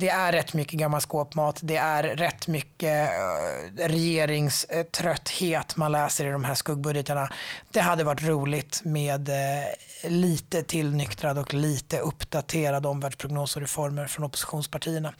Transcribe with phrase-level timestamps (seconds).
[0.00, 1.60] det är rätt mycket gammal skåpmat.
[1.62, 7.32] Det är rätt mycket eh, regeringströtthet man läser i de här skuggbudgetarna.
[7.72, 9.64] Det hade varit roligt med eh,
[10.10, 15.14] lite tillnyktrad och lite uppdaterad omvärldsprognos och reformer från oppositionspartierna.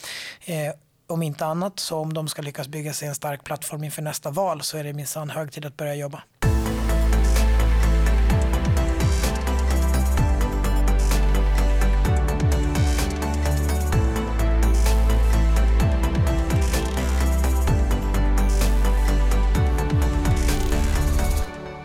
[0.45, 0.73] Eh,
[1.07, 4.31] om inte annat, så om de ska lyckas bygga sig en stark plattform inför nästa
[4.31, 6.23] val så är det minsann hög tid att börja jobba.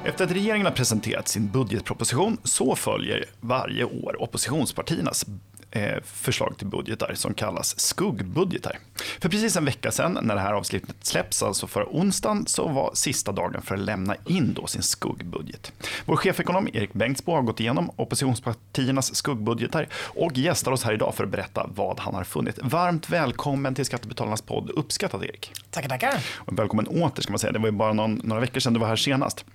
[0.05, 5.25] Efter att regeringen har presenterat sin budgetproposition så följer varje år oppositionspartiernas
[5.71, 8.77] eh, förslag till budgetar som kallas skuggbudgetar.
[9.21, 12.91] För precis en vecka sedan när det här avsnittet släpps, alltså förra onsdagen, så var
[12.93, 15.71] sista dagen för att lämna in då sin skuggbudget.
[16.05, 21.23] Vår chefekonom Erik Bengtsbo har gått igenom oppositionspartiernas skuggbudgetar och gästar oss här idag för
[21.23, 22.59] att berätta vad han har funnit.
[22.63, 24.69] Varmt välkommen till Skattebetalarnas podd.
[24.69, 25.53] Uppskattat Erik.
[25.69, 26.13] Tackar, tackar.
[26.35, 27.51] Och välkommen åter ska man säga.
[27.51, 29.45] Det var ju bara någon, några veckor sedan du var här senast.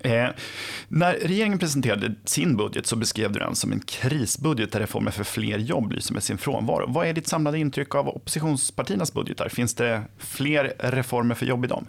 [0.00, 0.28] Eh,
[0.88, 5.24] när regeringen presenterade sin budget så beskrev du den som en krisbudget där reformer för
[5.24, 6.84] fler jobb lyser med sin frånvaro.
[6.88, 9.48] Vad är ditt samlade intryck av oppositionspartiernas budgetar?
[9.48, 11.86] Finns det fler reformer för jobb i dem?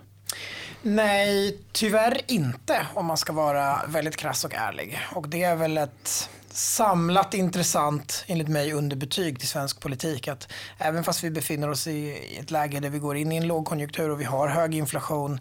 [0.81, 4.99] Nej, tyvärr inte om man ska vara väldigt krass och ärlig.
[5.15, 10.27] Och det är väl ett samlat intressant, enligt mig, underbetyg till svensk politik.
[10.27, 13.47] Att även fast vi befinner oss i ett läge där vi går in i en
[13.47, 15.39] lågkonjunktur och vi har hög inflation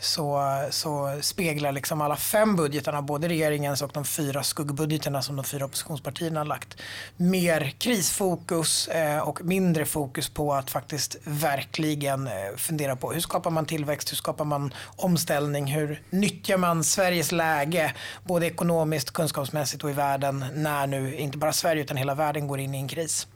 [0.00, 5.44] så, så speglar liksom alla fem budgetarna, både regeringens och de fyra skuggbudgeterna som de
[5.44, 6.76] fyra oppositionspartierna har lagt,
[7.16, 13.50] mer krisfokus eh, och mindre fokus på att faktiskt verkligen eh, fundera på hur skapar
[13.50, 19.90] man tillväxt, hur skapar man omställning, hur nyttjar man Sveriges läge både ekonomiskt, kunskapsmässigt och
[19.90, 23.26] i världen när nu inte bara Sverige utan hela världen går in i en kris.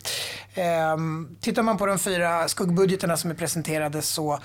[0.55, 4.39] Ehm, tittar man på de fyra skuggbudgeterna som är presenterade så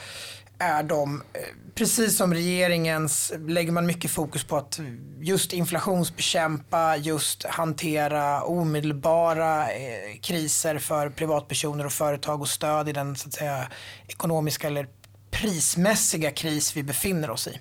[0.58, 1.42] är de, eh,
[1.76, 4.80] precis som regeringens, lägger man mycket fokus på att
[5.20, 13.16] just inflationsbekämpa, just hantera omedelbara eh, kriser för privatpersoner och företag och stöd i den
[13.16, 13.68] så att säga,
[14.08, 14.88] ekonomiska eller
[15.34, 17.60] prismässiga kris vi befinner oss i.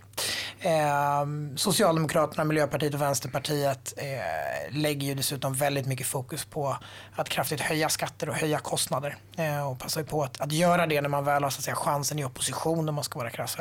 [0.61, 6.77] Eh, Socialdemokraterna, Miljöpartiet och Vänsterpartiet eh, lägger ju dessutom väldigt mycket fokus på
[7.15, 9.17] att kraftigt höja skatter och höja kostnader.
[9.37, 11.75] Eh, och passar på att, att göra det när man väl har så att säga,
[11.75, 13.57] chansen i opposition om man ska vara krass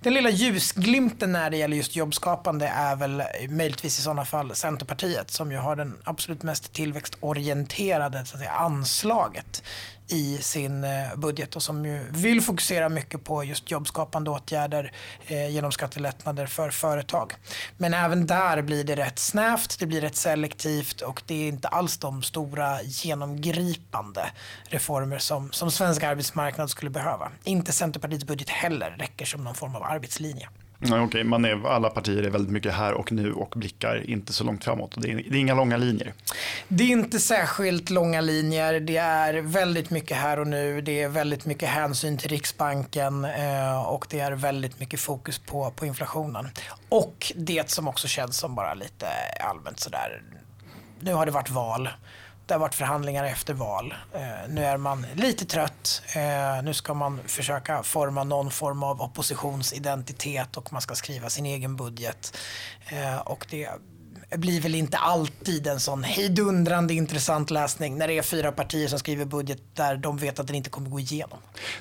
[0.00, 4.54] Den lilla ljusglimten när det gäller just jobbskapande är väl eh, möjligtvis i sådana fall
[4.54, 9.62] Centerpartiet som ju har den absolut mest tillväxtorienterade så att säga, anslaget
[10.08, 14.92] i sin eh, budget och som ju vill fokusera mycket på just jobbskapande åtgärder
[15.26, 17.34] eh, genom skattelättnader för företag.
[17.76, 21.68] Men även där blir det rätt snävt, det blir rätt selektivt och det är inte
[21.68, 24.30] alls de stora genomgripande
[24.64, 27.30] reformer som, som svensk arbetsmarknad skulle behöva.
[27.44, 30.48] Inte Centerpartiets budget heller räcker som någon form av arbetslinje.
[30.80, 34.32] Nej, okej, Man är, alla partier är väldigt mycket här och nu och blickar inte
[34.32, 34.94] så långt framåt.
[34.96, 36.12] Det är, det är inga långa linjer.
[36.68, 38.80] Det är inte särskilt långa linjer.
[38.80, 40.80] Det är väldigt mycket här och nu.
[40.80, 45.70] Det är väldigt mycket hänsyn till Riksbanken eh, och det är väldigt mycket fokus på,
[45.70, 46.48] på inflationen.
[46.88, 49.06] Och det som också känns som bara lite
[49.40, 50.22] allmänt sådär.
[51.00, 51.88] Nu har det varit val.
[52.48, 53.94] Det har varit förhandlingar efter val.
[54.14, 56.02] Eh, nu är man lite trött.
[56.16, 61.46] Eh, nu ska man försöka forma någon form av oppositionsidentitet och man ska skriva sin
[61.46, 62.36] egen budget.
[62.88, 63.68] Eh, och det
[64.36, 68.98] blir väl inte alltid en sån hejdundrande intressant läsning när det är fyra partier som
[68.98, 71.38] skriver budget där de vet att den inte kommer gå igenom.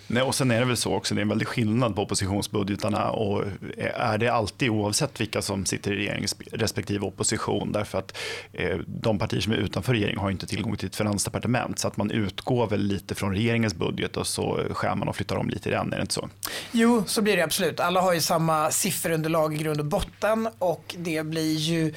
[0.08, 3.09] Nej, och sen är det väl så också, det är en väldig skillnad på oppositionsbudgetarna
[3.09, 3.44] och
[3.78, 8.18] är det alltid oavsett vilka som sitter i regering respektive opposition därför att
[8.53, 11.97] eh, de partier som är utanför regeringen har inte tillgång till ett finansdepartement så att
[11.97, 15.69] man utgår väl lite från regeringens budget och så skär man och flyttar om lite
[15.69, 16.29] i den, är det inte så?
[16.72, 17.79] Jo, så blir det absolut.
[17.79, 21.94] Alla har ju samma sifferunderlag i grund och botten och det blir ju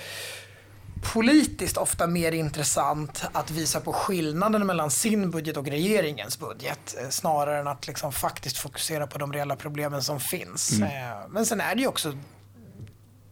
[1.02, 7.08] politiskt ofta mer intressant att visa på skillnaden mellan sin budget och regeringens budget eh,
[7.08, 10.72] snarare än att liksom faktiskt fokusera på de reella problemen som finns.
[10.72, 10.88] Mm.
[10.88, 12.12] Eh, men sen är det ju också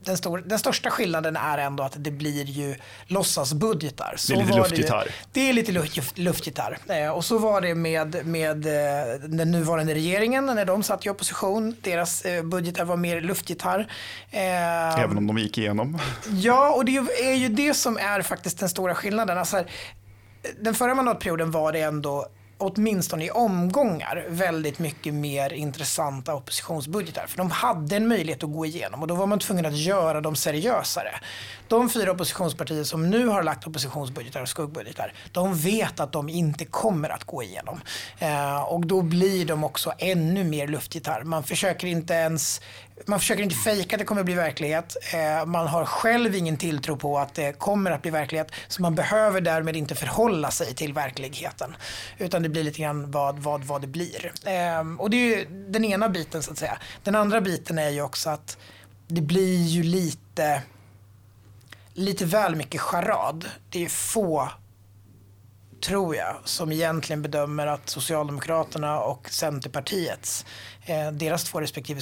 [0.04, 4.14] den, stor, den största skillnaden är ändå att det blir ju låtsasbudgetar.
[4.16, 5.04] Så det är lite luftgitarr.
[5.04, 6.78] Det, det, är lite luft, luftgitarr.
[6.88, 11.10] Eh, och så var det med, med eh, den nuvarande regeringen när de satt i
[11.10, 11.76] opposition.
[11.82, 13.92] Deras eh, budgetar var mer luftgitarr.
[14.30, 15.98] Eh, Även om de gick igenom.
[16.30, 19.38] Ja, och det är ju det som är faktiskt den stora skillnaden.
[19.38, 19.66] Alltså här,
[20.60, 22.26] den förra mandatperioden var det ändå
[22.58, 27.26] åtminstone i omgångar, väldigt mycket mer intressanta oppositionsbudgetar.
[27.26, 30.20] För de hade en möjlighet att gå igenom och då var man tvungen att göra
[30.20, 31.20] dem seriösare.
[31.68, 36.64] De fyra oppositionspartier som nu har lagt oppositionsbudgetar och skuggbudgetar, de vet att de inte
[36.64, 37.80] kommer att gå igenom.
[38.18, 41.22] Eh, och då blir de också ännu mer luftgitarr.
[41.24, 42.60] Man försöker inte ens
[43.06, 44.96] man försöker inte fejka att det kommer att bli verklighet.
[45.14, 48.52] Eh, man har själv ingen tilltro på att det kommer att bli verklighet.
[48.68, 51.76] Så man behöver därmed inte förhålla sig till verkligheten.
[52.18, 54.32] Utan det blir lite grann vad, vad, vad det blir.
[54.44, 56.78] Eh, och det är ju den ena biten så att säga.
[57.04, 58.58] Den andra biten är ju också att
[59.06, 60.62] det blir ju lite,
[61.98, 63.44] lite väl mycket charad.
[63.70, 64.48] Det är få
[65.80, 70.46] tror jag, som egentligen bedömer att Socialdemokraterna och Centerpartiets,
[70.86, 72.00] eh, deras två respektive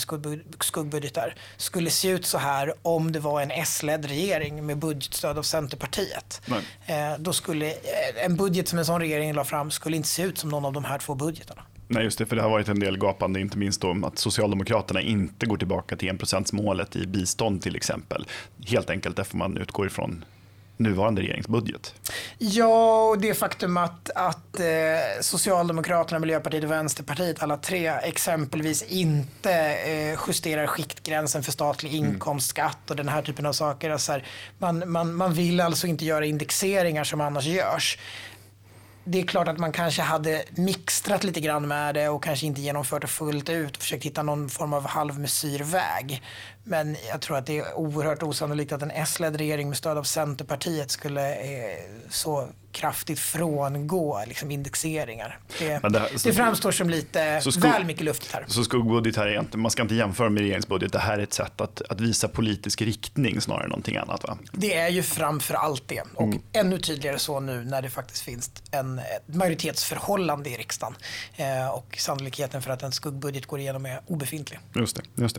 [0.60, 5.42] skuggbudgetar, skulle se ut så här om det var en S-ledd regering med budgetstöd av
[5.42, 6.42] Centerpartiet.
[6.86, 10.22] Eh, då skulle eh, en budget som en sån regering la fram skulle inte se
[10.22, 11.62] ut som någon av de här två budgetarna.
[11.88, 15.00] Nej, just det, för det har varit en del gapande, inte minst om att Socialdemokraterna
[15.00, 18.26] inte går tillbaka till enprocentsmålet i bistånd till exempel.
[18.66, 20.24] Helt enkelt därför man utgår ifrån
[20.76, 21.94] nuvarande regeringsbudget.
[22.38, 24.66] Ja, och det faktum att, att eh,
[25.20, 32.04] Socialdemokraterna, Miljöpartiet och Vänsterpartiet alla tre exempelvis inte eh, justerar skiktgränsen för statlig mm.
[32.04, 33.90] inkomstskatt och den här typen av saker.
[33.90, 34.24] Alltså här,
[34.58, 37.98] man, man, man vill alltså inte göra indexeringar som annars görs
[39.08, 42.60] det är klart att man kanske hade mixtrat lite grann med det och kanske inte
[42.60, 46.22] genomfört det fullt ut och försökt hitta någon form av halvmesyrväg.
[46.68, 50.02] Men jag tror att det är oerhört osannolikt att en S-ledd regering med stöd av
[50.02, 51.78] Centerpartiet skulle eh,
[52.08, 55.38] så kraftigt frångå liksom, indexeringar.
[55.58, 58.44] Det, det, här, det framstår som lite skog, väl mycket luft här.
[58.48, 60.92] Så skuggbudget här är inte, man ska inte jämföra med regeringsbudget.
[60.92, 64.38] Det här är ett sätt att, att visa politisk riktning snarare än någonting annat va?
[64.52, 66.02] Det är ju framför allt det.
[66.14, 66.42] Och mm.
[66.52, 70.94] ännu tydligare så nu när det faktiskt finns en majoritetsförhållande i riksdagen.
[71.36, 74.60] Eh, och sannolikheten för att en skuggbudget går igenom är obefintlig.
[74.74, 75.02] Just det.
[75.22, 75.38] Just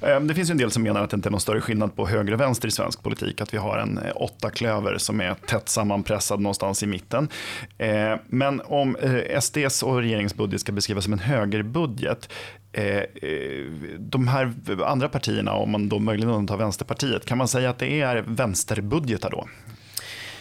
[0.00, 0.12] det.
[0.12, 2.06] Eh, det finns en del som menar att det inte är någon större skillnad på
[2.06, 3.40] höger och vänster i svensk politik.
[3.40, 7.28] Att vi har en eh, åtta klöver som är tätt sammanpressad någonstans i mitten.
[7.78, 12.32] Eh, men om eh, SDs och regeringsbudget ska beskrivas som en högerbudget
[12.72, 13.02] eh,
[13.98, 14.54] de här
[14.84, 19.30] andra partierna, om man då möjligen undantar Vänsterpartiet, kan man säga att det är vänsterbudgetar
[19.30, 19.48] då?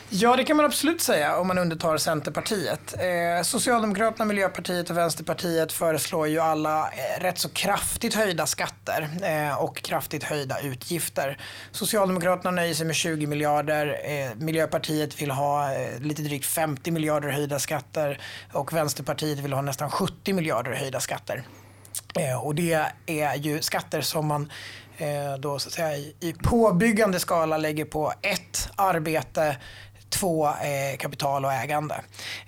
[0.09, 2.93] Ja, det kan man absolut säga om man undertar Centerpartiet.
[2.99, 9.63] Eh, Socialdemokraterna, Miljöpartiet och Vänsterpartiet föreslår ju alla eh, rätt så kraftigt höjda skatter eh,
[9.63, 11.37] och kraftigt höjda utgifter.
[11.71, 13.99] Socialdemokraterna nöjer sig med 20 miljarder.
[14.05, 18.21] Eh, Miljöpartiet vill ha eh, lite drygt 50 miljarder höjda skatter
[18.51, 21.43] och Vänsterpartiet vill ha nästan 70 miljarder höjda skatter.
[22.19, 24.51] Eh, och det är ju skatter som man
[24.97, 29.57] eh, då så att säga i påbyggande skala lägger på ett arbete
[30.09, 31.95] två eh, kapital och ägande.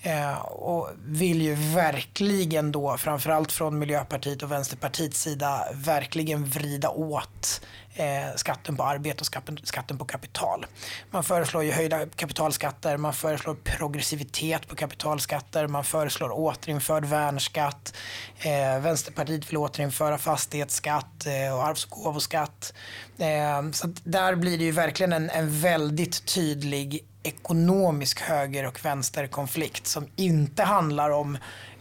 [0.02, 7.62] Eh, och vill ju verkligen då, framförallt från Miljöpartiet och Vänsterpartiets sida, verkligen vrida åt
[7.98, 10.66] eh, skatten på arbete och skatten, skatten på kapital.
[11.12, 17.94] Man föreslår ju höjda kapitalskatter, man föreslår progressivitet på kapitalskatter, man föreslår återinförd värnskatt.
[18.40, 22.74] Eh, Vänsterpartiet vill återinföra fastighetsskatt eh, och arvs och gåvoskatt.
[23.18, 29.88] Eh, så där blir det ju verkligen en, en väldigt tydlig ekonomisk höger och vänsterkonflikt
[29.88, 31.38] som inte handlar om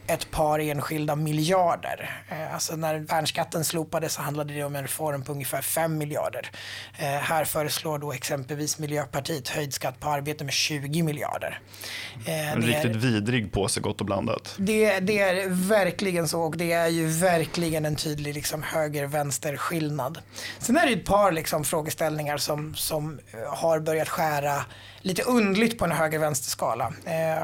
[0.08, 2.22] ett par enskilda miljarder.
[2.28, 6.50] Eh, alltså när värnskatten slopades så handlade det om en reform på ungefär 5 miljarder.
[6.98, 11.60] Eh, här föreslår då exempelvis Miljöpartiet höjd skatt på arbete med 20 miljarder.
[12.26, 14.54] Eh, en riktigt är, vidrig påse gott och blandat.
[14.58, 20.18] Det, det, är verkligen så och det är ju verkligen en tydlig liksom, höger-vänster skillnad.
[20.58, 24.64] Sen är det ett par liksom, frågeställningar som, som har börjat skära
[25.00, 26.92] lite undligt på en höger-vänster-skala.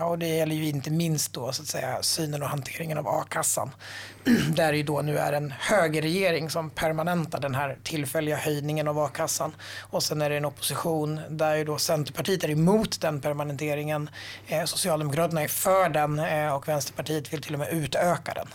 [0.02, 3.70] Och det gäller ju inte minst då så att säga synen och hanteringen av a-kassan.
[4.56, 8.98] Där det ju då nu är en högerregering som permanentar den här tillfälliga höjningen av
[8.98, 9.52] a-kassan.
[9.80, 14.10] Och sen är det en opposition där ju då Centerpartiet är emot den permanenteringen.
[14.46, 18.48] Eh, Socialdemokraterna är för den eh, och Vänsterpartiet vill till och med utöka den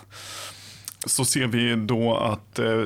[1.06, 2.80] så ser vi då att eh,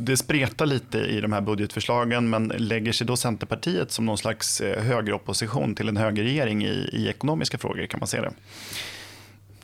[0.00, 4.60] det spretar lite i de här budgetförslagen men lägger sig då Centerpartiet som någon slags
[4.60, 7.86] eh, högeropposition till en högerregering i, i ekonomiska frågor?
[7.86, 8.32] Kan man se det?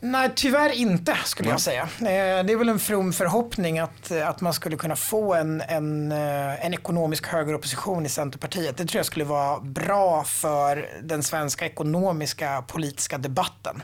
[0.02, 1.54] Nej, tyvärr inte skulle ja.
[1.54, 1.83] jag säga.
[1.83, 6.12] Eh, det är väl en from förhoppning att, att man skulle kunna få en, en,
[6.12, 8.76] eh, en ekonomisk högeropposition i Centerpartiet.
[8.76, 13.83] Det tror jag skulle vara bra för den svenska ekonomiska politiska debatten.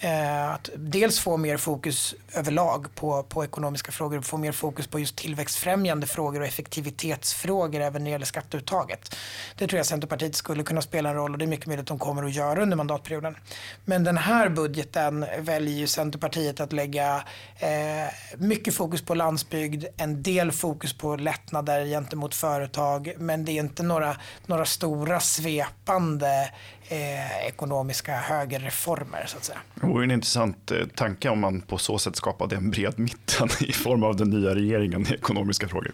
[0.00, 4.98] Eh, att dels få mer fokus överlag på, på ekonomiska frågor, få mer fokus på
[4.98, 9.16] just tillväxtfrämjande frågor och effektivitetsfrågor även när det gäller skatteuttaget.
[9.58, 11.86] Det tror jag Centerpartiet skulle kunna spela en roll och det är mycket möjligt att
[11.86, 13.36] de kommer att göra under mandatperioden.
[13.84, 15.26] Men den här budgeten
[15.58, 17.24] väljer ju Centerpartiet att lägga
[17.56, 23.60] eh, mycket fokus på landsbygd, en del fokus på lättnader gentemot företag, men det är
[23.62, 26.50] inte några, några stora svepande
[26.88, 29.58] eh, ekonomiska högerreformer så att säga.
[29.74, 33.48] Det vore en intressant eh, tanke om man på så sätt skapade en bred mitten
[33.60, 35.92] i form av den nya regeringen i ekonomiska frågor.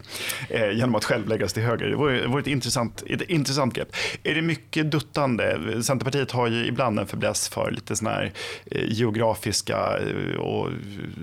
[0.49, 1.85] Eh, genom att själv läggas till höger.
[1.85, 3.95] Det vore, det vore ett, intressant, ett intressant grepp.
[4.23, 5.59] Är det mycket duttande?
[5.83, 8.31] Centerpartiet har ju ibland en fäbless för lite såna här
[8.71, 10.69] eh, geografiska eh, och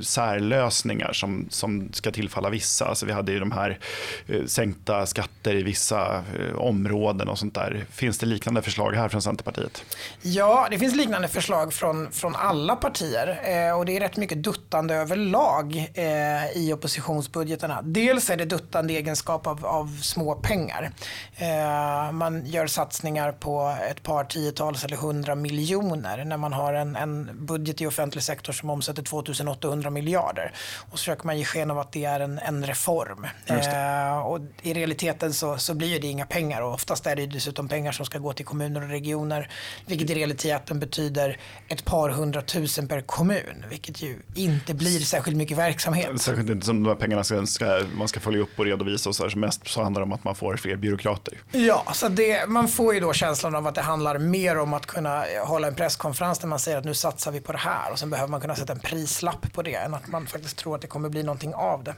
[0.00, 2.87] särlösningar som, som ska tillfalla vissa.
[2.87, 3.79] Alltså vi hade ju de här
[4.26, 6.25] eh, sänkta skatter i vissa
[6.55, 7.85] områden och sånt där.
[7.91, 9.62] Finns det liknande förslag här från Centerpartiet?
[9.62, 9.87] Centerpartiet?
[10.23, 14.42] Ja, det finns liknande förslag från, från alla partier eh, och det är rätt mycket
[14.42, 17.83] duttande överlag eh, i oppositionsbudgetarna.
[17.83, 20.90] Dels är det duttande egenskap av, av små pengar.
[21.37, 26.97] Eh, man gör satsningar på ett par tiotals eller hundra miljoner när man har en,
[26.97, 30.52] en budget i offentlig sektor som omsätter 2800 miljarder.
[30.90, 33.26] Och så försöker man ge sken av att det är en, en reform.
[33.47, 37.69] Eh, och I realiteten så, så blir det inga pengar och oftast är det dessutom
[37.69, 39.49] pengar som ska gå till kommuner och regioner
[39.87, 45.59] vilket i realiteten betyder ett par hundratusen per kommun, vilket ju inte blir särskilt mycket
[45.59, 46.21] verksamhet.
[46.21, 49.16] Särskilt inte som de här pengarna ska, ska, man ska följa upp och redovisa och
[49.16, 51.35] så här, mest så handlar det om att man får fler byråkrater.
[51.52, 54.87] Ja, så det, man får ju då känslan av att det handlar mer om att
[54.87, 57.99] kunna hålla en presskonferens där man säger att nu satsar vi på det här och
[57.99, 60.80] sen behöver man kunna sätta en prislapp på det än att man faktiskt tror att
[60.80, 61.94] det kommer bli någonting av det.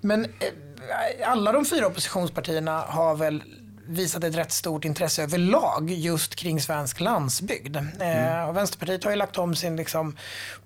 [0.00, 3.42] Men eh, alla de fyra oppositionspartierna har väl
[3.90, 7.76] visat ett rätt stort intresse överlag just kring svensk landsbygd.
[7.76, 8.00] Mm.
[8.00, 10.16] Eh, Vänsterpartiet har ju lagt om sin liksom,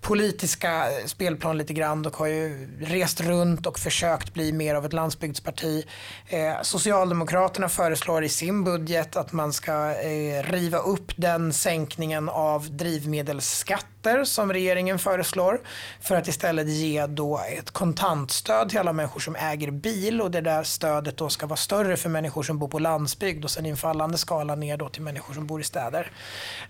[0.01, 4.93] politiska spelplan lite grann och har ju rest runt och försökt bli mer av ett
[4.93, 5.87] landsbygdsparti.
[6.29, 12.77] Eh, Socialdemokraterna föreslår i sin budget att man ska eh, riva upp den sänkningen av
[12.77, 15.61] drivmedelsskatt skatter som regeringen föreslår
[16.01, 20.41] för att istället ge då ett kontantstöd till alla människor som äger bil och det
[20.41, 23.69] där stödet då ska vara större för människor som bor på landsbygd och sen i
[23.69, 26.11] en fallande skala ner då till människor som bor i städer.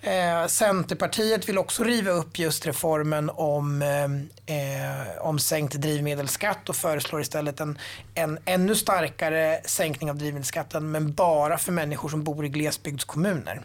[0.03, 7.21] Eh, Centerpartiet vill också riva upp just reformen om, eh, om sänkt drivmedelsskatt och föreslår
[7.21, 7.79] istället en,
[8.15, 13.63] en ännu starkare sänkning av drivmedelsskatten men bara för människor som bor i glesbygdskommuner.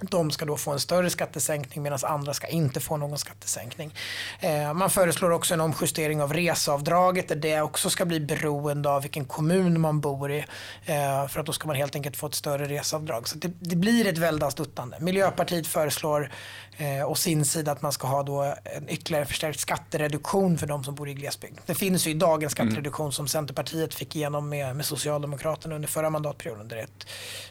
[0.00, 3.94] De ska då få en större skattesänkning medan andra ska inte få någon skattesänkning.
[4.40, 9.02] Eh, man föreslår också en omjustering av reseavdraget där det också ska bli beroende av
[9.02, 10.38] vilken kommun man bor i.
[10.84, 13.28] Eh, för att då ska man helt enkelt få ett större reseavdrag.
[13.28, 14.96] Så det, det blir ett väldans duttande.
[15.00, 16.30] Miljöpartiet föreslår
[16.76, 20.84] eh, å sin sida att man ska ha då en ytterligare förstärkt skattereduktion för de
[20.84, 21.58] som bor i glesbygd.
[21.66, 23.12] Det finns ju idag en skattereduktion mm.
[23.12, 26.68] som Centerpartiet fick igenom med, med Socialdemokraterna under förra mandatperioden.
[26.68, 27.06] Det är ett,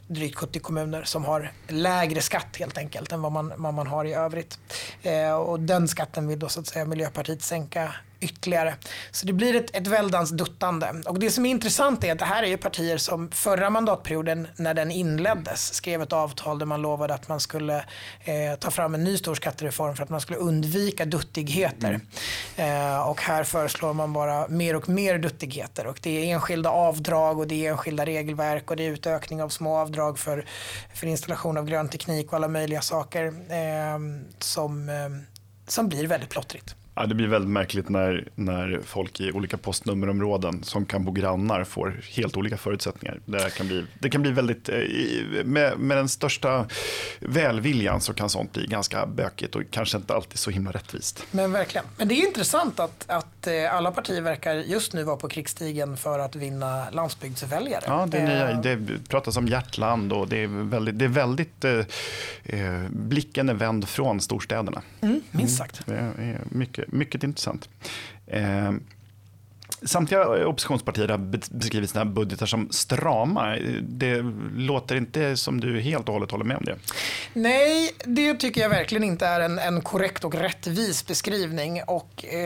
[0.07, 3.87] drygt 70 kommuner som har lägre skatt skatt helt enkelt än vad man, vad man
[3.87, 4.59] har i övrigt.
[5.03, 8.75] Eh, och den skatten vill då så att säga Miljöpartiet sänka ytterligare.
[9.11, 10.93] Så det blir ett, ett väldans duttande.
[11.05, 14.47] Och det som är intressant är att det här är ju partier som förra mandatperioden
[14.55, 17.77] när den inleddes skrev ett avtal där man lovade att man skulle
[18.23, 21.99] eh, ta fram en ny stor skattereform för att man skulle undvika duttigheter.
[22.55, 22.91] Mm.
[22.91, 27.39] Eh, och här föreslår man bara mer och mer duttigheter och det är enskilda avdrag
[27.39, 30.45] och det är enskilda regelverk och det är utökning av små avdrag för,
[30.93, 33.99] för installation av grön teknik och alla möjliga saker eh,
[34.39, 35.09] som, eh,
[35.67, 36.75] som blir väldigt plottrigt.
[36.95, 41.63] Ja, det blir väldigt märkligt när, när folk i olika postnummerområden som kan bo grannar
[41.63, 43.19] får helt olika förutsättningar.
[43.25, 44.75] Det kan bli, det kan bli väldigt, eh,
[45.45, 46.65] med, med den största
[47.19, 51.25] välviljan så kan sånt bli ganska bökigt och kanske inte alltid så himla rättvist.
[51.31, 51.85] Men verkligen.
[51.97, 55.97] Men det är intressant att, att eh, alla partier verkar just nu vara på krigsstigen
[55.97, 57.83] för att vinna landsbygdsväljare.
[57.87, 61.79] Ja, det, är, det pratas om hjärtland och det är väldigt, det är väldigt eh,
[62.43, 64.81] eh blicken är vänd från storstäderna.
[65.01, 65.87] Mm, minst sagt.
[65.87, 67.69] Mm, det är mycket mycket, intressant.
[68.27, 68.71] Eh,
[69.85, 71.17] Samtliga oppositionspartier har
[71.57, 73.55] beskrivit sina budgetar som strama.
[73.81, 74.21] Det
[74.55, 76.75] låter inte som du helt och hållet håller med om det.
[77.33, 81.81] Nej, det tycker jag verkligen inte är en, en korrekt och rättvis beskrivning.
[81.87, 82.39] Och, eh,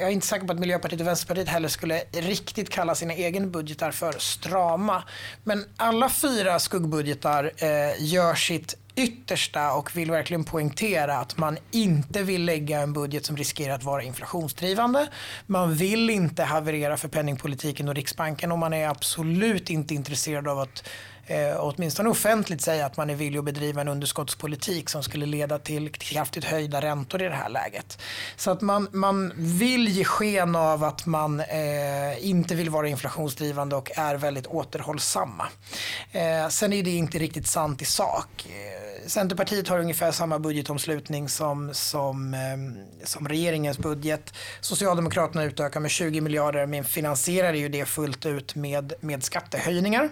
[0.00, 3.46] jag är inte säker på att Miljöpartiet och Vänsterpartiet heller skulle riktigt kalla sina egna
[3.46, 5.02] budgetar för strama.
[5.44, 12.22] Men alla fyra skuggbudgetar eh, gör sitt yttersta och vill verkligen poängtera att man inte
[12.22, 15.08] vill lägga en budget som riskerar att vara inflationsdrivande.
[15.46, 20.58] Man vill inte haverera för penningpolitiken och Riksbanken och man är absolut inte intresserad av
[20.58, 20.88] att
[21.28, 25.58] eh, åtminstone offentligt säga att man är villig att bedriva en underskottspolitik som skulle leda
[25.58, 27.98] till kraftigt höjda räntor i det här läget.
[28.36, 33.76] Så att man, man vill ge sken av att man eh, inte vill vara inflationsdrivande
[33.76, 35.48] och är väldigt återhållsamma.
[36.12, 38.46] Eh, sen är det inte riktigt sant i sak.
[38.46, 44.34] Eh, Centerpartiet har ungefär samma budgetomslutning som, som, eh, som regeringens budget.
[44.60, 50.08] Socialdemokraterna utökar med 20 miljarder men finansierar ju det fullt ut med, med skattehöjningar.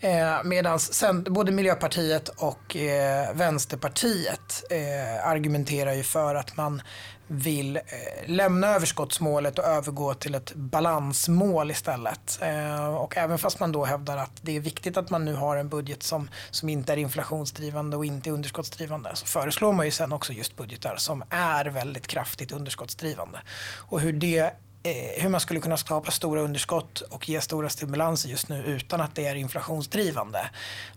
[0.00, 0.78] Eh, Medan
[1.26, 6.82] både Miljöpartiet och eh, Vänsterpartiet eh, argumenterar ju för att man
[7.28, 7.82] vill eh,
[8.26, 12.38] lämna överskottsmålet och övergå till ett balansmål istället.
[12.42, 15.56] Eh, och även fast man då hävdar att det är viktigt att man nu har
[15.56, 20.12] en budget som, som inte är inflationsdrivande och inte underskottsdrivande så föreslår man ju sen
[20.12, 23.40] också just budgetar som är väldigt kraftigt underskottsdrivande.
[23.76, 24.52] Och hur det
[24.86, 29.00] Eh, hur man skulle kunna skapa stora underskott och ge stora stimulanser just nu utan
[29.00, 30.50] att det är inflationsdrivande.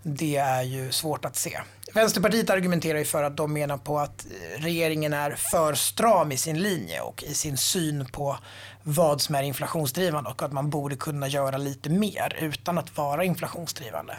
[0.04, 1.60] Det är ju svårt att se.
[1.94, 6.38] Vänsterpartiet argumenterar ju för att de menar på att eh, regeringen är för stram i
[6.38, 8.38] sin linje och i sin syn på
[8.84, 13.24] vad som är inflationsdrivande och att man borde kunna göra lite mer utan att vara
[13.24, 14.16] inflationsdrivande.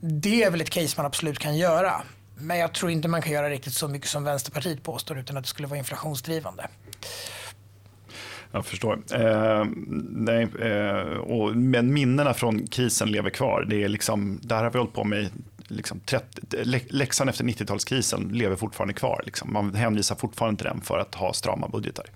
[0.00, 2.02] Det är väl ett case man absolut kan göra.
[2.34, 5.44] Men jag tror inte man kan göra riktigt så mycket som Vänsterpartiet påstår utan att
[5.44, 6.68] det skulle vara inflationsdrivande.
[8.52, 8.98] Jag förstår.
[9.14, 9.66] Eh,
[10.10, 13.66] nej, eh, och, men minnena från krisen lever kvar.
[13.68, 15.28] Det, är liksom, det här har vi hållit på med
[15.68, 19.22] liksom 30, läxan efter 90-talskrisen lever fortfarande kvar.
[19.24, 19.52] Liksom.
[19.52, 22.06] Man hänvisar fortfarande till den för att ha strama budgetar.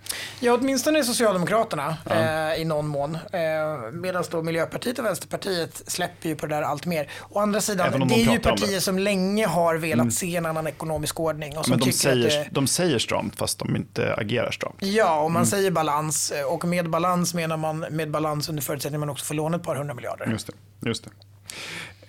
[0.40, 2.14] Ja, åtminstone Socialdemokraterna ja.
[2.14, 3.14] eh, i någon mån.
[3.14, 7.11] Eh, Medan då Miljöpartiet och Vänsterpartiet släpper ju på det där allt mer.
[7.28, 10.11] Å andra sidan, det de är ju partier som länge har velat mm.
[10.11, 11.59] se en annan ekonomisk ordning.
[11.59, 12.49] Och som Men de säger, det...
[12.50, 14.76] de säger stramt fast de inte agerar stramt.
[14.78, 15.47] Ja, och man mm.
[15.47, 16.32] säger balans.
[16.49, 19.62] Och med balans menar man med balans under förutsättning att man också får låna ett
[19.62, 20.26] par hundra miljarder.
[20.30, 20.88] Just det.
[20.88, 21.11] Just det.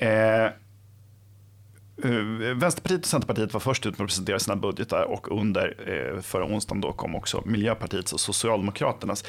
[0.06, 0.52] Eh,
[2.06, 6.22] Uh, Vänsterpartiet och Centerpartiet var först ut med att presentera sina budgetar och under uh,
[6.22, 9.24] förra onsdagen då kom också Miljöpartiets och Socialdemokraternas.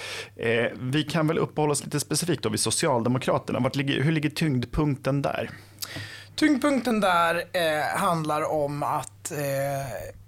[0.45, 3.59] Uh, vi kan väl uppehålla oss lite specifikt då vid Socialdemokraterna.
[3.59, 5.51] Vart ligger, hur ligger tyngdpunkten där?
[6.35, 7.45] Tyngdpunkten där
[7.97, 9.33] handlar om att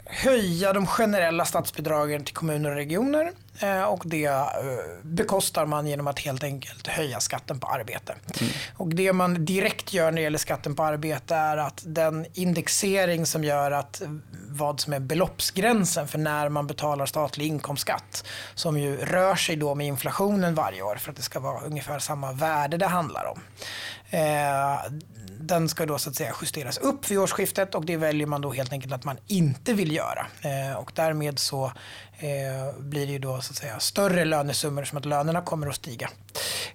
[0.06, 4.44] höja de generella statsbidragen till kommuner och regioner Eh, och det eh,
[5.02, 8.14] bekostar man genom att helt enkelt höja skatten på arbete.
[8.40, 8.52] Mm.
[8.76, 13.26] Och det man direkt gör när det gäller skatten på arbete är att den indexering
[13.26, 14.02] som gör att
[14.48, 19.75] vad som är beloppsgränsen för när man betalar statlig inkomstskatt som ju rör sig då
[19.75, 23.40] med inflationen varje år för att det ska vara ungefär samma värde det handlar om.
[25.40, 28.52] Den ska då så att säga justeras upp vid årsskiftet och det väljer man då
[28.52, 30.26] helt enkelt att man inte vill göra.
[30.40, 31.72] Eh, och därmed så
[32.18, 35.74] eh, blir det ju då så att säga större lönesummor som att lönerna kommer att
[35.74, 36.10] stiga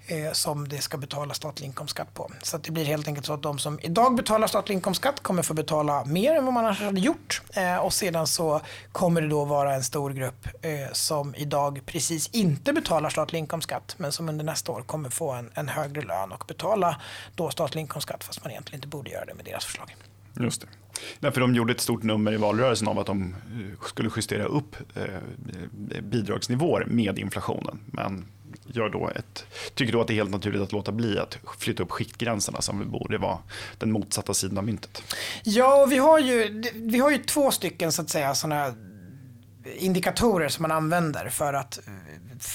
[0.07, 2.31] eh, som det ska betala statlig inkomstskatt på.
[2.41, 5.53] Så det blir helt enkelt så att de som idag betalar statlig inkomstskatt kommer få
[5.53, 9.45] betala mer än vad man annars hade gjort eh, och sedan så kommer det då
[9.45, 14.45] vara en stor grupp eh, som idag precis inte betalar statlig inkomstskatt men som under
[14.45, 17.01] nästa år kommer få en, en högre lön och betala
[17.35, 19.95] då statlig inkomstskatt fast man egentligen inte borde göra det med deras förslag.
[20.39, 20.67] Just det.
[21.19, 24.75] Därför de gjorde ett stort nummer i valrörelsen av att de eh, skulle justera upp
[24.95, 27.79] eh, eh, bidragsnivåer med inflationen.
[27.85, 28.25] Men
[28.65, 31.83] gör då ett, tycker då att det är helt naturligt att låta bli att flytta
[31.83, 33.37] upp skiktgränserna som borde vara
[33.77, 35.03] den motsatta sidan av myntet.
[35.43, 38.73] Ja, vi har ju, vi har ju två stycken så att säga sådana
[39.65, 41.93] indikatorer som man använder för att eh,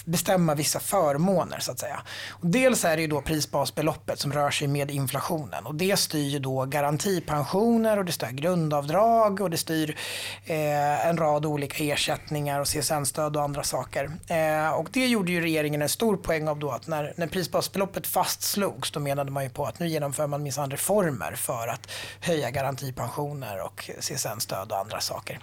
[0.04, 2.00] bestämma vissa förmåner så att säga.
[2.30, 6.40] Och dels är det ju då prisbasbeloppet som rör sig med inflationen och det styr
[6.40, 9.96] då garantipensioner och det styr grundavdrag och det styr
[10.44, 14.10] eh, en rad olika ersättningar och CSN-stöd och andra saker.
[14.26, 18.06] Eh, och det gjorde ju regeringen en stor poäng av då att när, när prisbasbeloppet
[18.06, 21.90] fastslogs då menade man ju på att nu genomför man minsann reformer för att
[22.20, 25.38] höja garantipensioner och CSN-stöd och andra saker.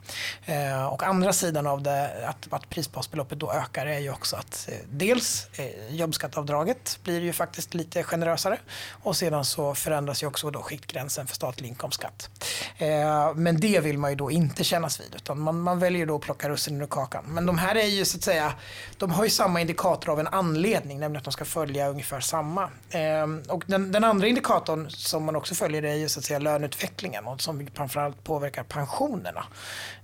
[0.46, 4.36] Eh, och andra sidan sidan av det, att, att prisbasbeloppet då ökar är ju också
[4.36, 8.58] att eh, dels eh, jobbskatteavdraget blir ju faktiskt lite generösare
[9.04, 12.30] och sedan så förändras ju också då skiktgränsen för statlig inkomstskatt.
[12.78, 16.16] Eh, men det vill man ju då inte kännas vid utan man, man väljer då
[16.16, 17.24] att plocka russinen ur kakan.
[17.28, 18.54] Men de här är ju så att säga,
[18.98, 22.70] de har ju samma indikator av en anledning, nämligen att de ska följa ungefär samma.
[22.92, 26.40] Ehm, och den, den andra indikatorn som man också följer är ju så att säga
[26.40, 29.46] löneutvecklingen och som framförallt påverkar pensionerna.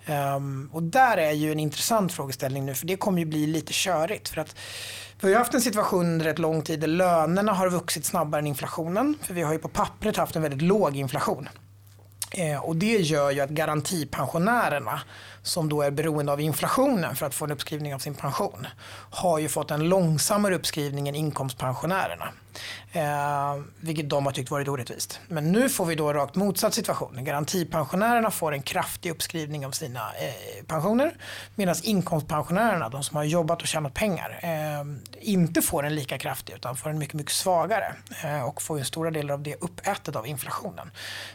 [0.08, 3.72] Um, och där är ju en intressant frågeställning nu för det kommer ju bli lite
[3.74, 4.30] körigt.
[4.30, 4.56] För att
[5.22, 8.48] vi har haft en situation under rätt lång tid där lönerna har vuxit snabbare än
[8.48, 9.16] inflationen.
[9.22, 11.50] För vi har ju på pappret haft en väldigt låg inflation.
[12.32, 15.02] Eh, och det gör ju att garantipensionärerna
[15.44, 18.68] som då är beroende av inflationen för att få en uppskrivning av sin pension
[19.12, 22.30] har ju fått en långsammare uppskrivning än inkomstpensionärerna.
[22.92, 25.20] Eh, vilket de har tyckt varit orättvist.
[25.28, 27.24] Men nu får vi då rakt motsatt situation.
[27.24, 31.14] Garantipensionärerna får en kraftig uppskrivning av sina eh, pensioner
[31.56, 34.86] medan inkomstpensionärerna, de som har jobbat och tjänat pengar, eh,
[35.22, 38.86] inte får en lika kraftig utan får en mycket, mycket svagare eh, och får en
[38.86, 40.92] stora delar av det uppätet av inflationen.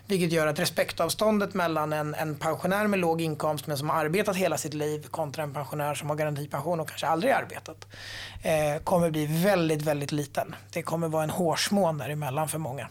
[0.07, 4.37] Vilket gör att respektavståndet mellan en, en pensionär med låg inkomst men som har arbetat
[4.37, 7.87] hela sitt liv kontra en pensionär som har garantipension och kanske aldrig arbetat
[8.43, 10.55] eh, kommer bli väldigt, väldigt liten.
[10.73, 12.89] Det kommer vara en hårsmån däremellan för många.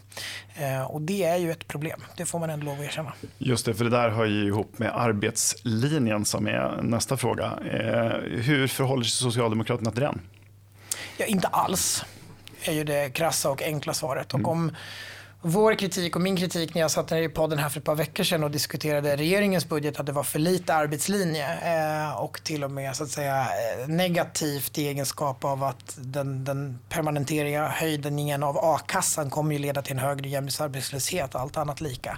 [0.55, 3.13] Eh, och det är ju ett problem, det får man ändå lov att erkänna.
[3.37, 7.45] Just det, för det där hör ju ihop med arbetslinjen som är nästa fråga.
[7.45, 10.21] Eh, hur förhåller sig Socialdemokraterna till den?
[11.17, 12.05] Ja, inte alls,
[12.63, 14.33] är ju det krassa och enkla svaret.
[14.33, 14.75] Och mm
[15.45, 18.23] vår kritik och min kritik när jag satt i podden här för ett par veckor
[18.23, 22.71] sedan och diskuterade regeringens budget att det var för lite arbetslinje eh, och till och
[22.71, 28.57] med så att säga eh, negativt i egenskap av att den, den permanenteringen höjningen av
[28.57, 32.17] a-kassan kommer ju leda till en högre jämviktsarbetslöshet, allt annat lika.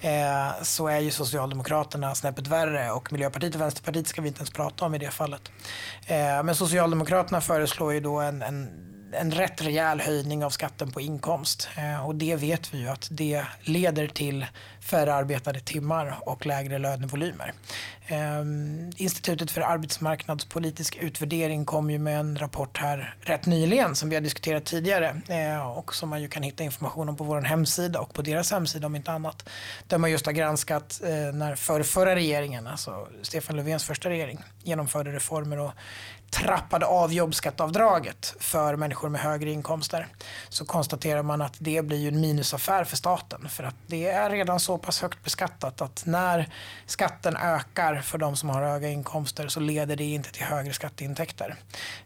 [0.00, 4.50] Eh, så är ju Socialdemokraterna snäppet värre och Miljöpartiet och Vänsterpartiet ska vi inte ens
[4.50, 5.52] prata om i det fallet.
[6.06, 11.00] Eh, men Socialdemokraterna föreslår ju då en, en en rätt rejäl höjning av skatten på
[11.00, 11.68] inkomst.
[11.76, 14.46] Eh, och det vet vi ju att det leder till
[14.80, 17.52] färre arbetade timmar och lägre lönevolymer.
[18.06, 18.42] Eh,
[18.96, 24.22] Institutet för arbetsmarknadspolitisk utvärdering kom ju med en rapport här rätt nyligen som vi har
[24.22, 28.14] diskuterat tidigare eh, och som man ju kan hitta information om på vår hemsida och
[28.14, 29.48] på deras hemsida om inte annat.
[29.88, 34.38] Där man just har granskat eh, när för förra regeringen, alltså Stefan Löfvens första regering,
[34.62, 35.72] genomförde reformer och
[36.32, 40.06] trappade av jobbskatteavdraget för människor med högre inkomster
[40.48, 43.48] så konstaterar man att det blir en minusaffär för staten.
[43.48, 46.48] För att det är redan så pass högt beskattat att när
[46.86, 51.54] skatten ökar för de som har höga inkomster så leder det inte till högre skatteintäkter.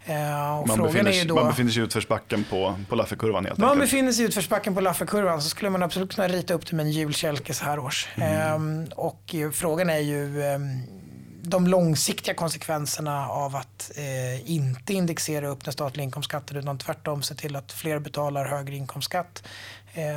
[0.05, 3.59] Eh, och man, befinner, är då, man befinner sig i utförsbacken på, på Lafferkurvan helt
[3.59, 3.91] Man enkelt.
[3.91, 6.87] befinner sig i utförsbacken på Lafferkurvan så skulle man absolut kunna rita upp det med
[6.87, 8.09] en julkälke så här års.
[8.15, 8.83] Mm.
[8.83, 10.59] Eh, och frågan är ju eh,
[11.51, 17.35] de långsiktiga konsekvenserna av att eh, inte indexera upp den statliga inkomstskatten utan tvärtom se
[17.35, 19.43] till att fler betalar högre inkomstskatt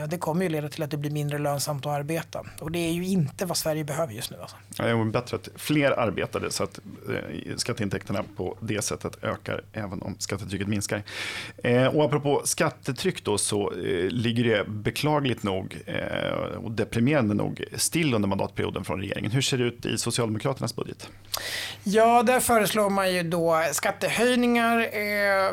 [0.10, 2.46] det kommer ju leda till att det blir mindre lönsamt att arbeta.
[2.60, 4.38] Och det är ju inte vad Sverige behöver just nu.
[4.42, 4.56] Alltså.
[4.78, 9.62] Ja, det är bättre att fler arbetade så att eh, skatteintäkterna på det sättet ökar
[9.74, 11.04] även om skattetrycket minskar.
[11.64, 13.74] Eh, och apropå skattetryck då så
[14.10, 15.78] ligger det beklagligt nog
[16.64, 19.32] och deprimerande nog still under mandatperioden från regeringen.
[19.32, 21.10] Hur ser det ut i Socialdemokraternas budget?
[21.84, 24.90] Ja, där föreslår man ju då skattehöjningar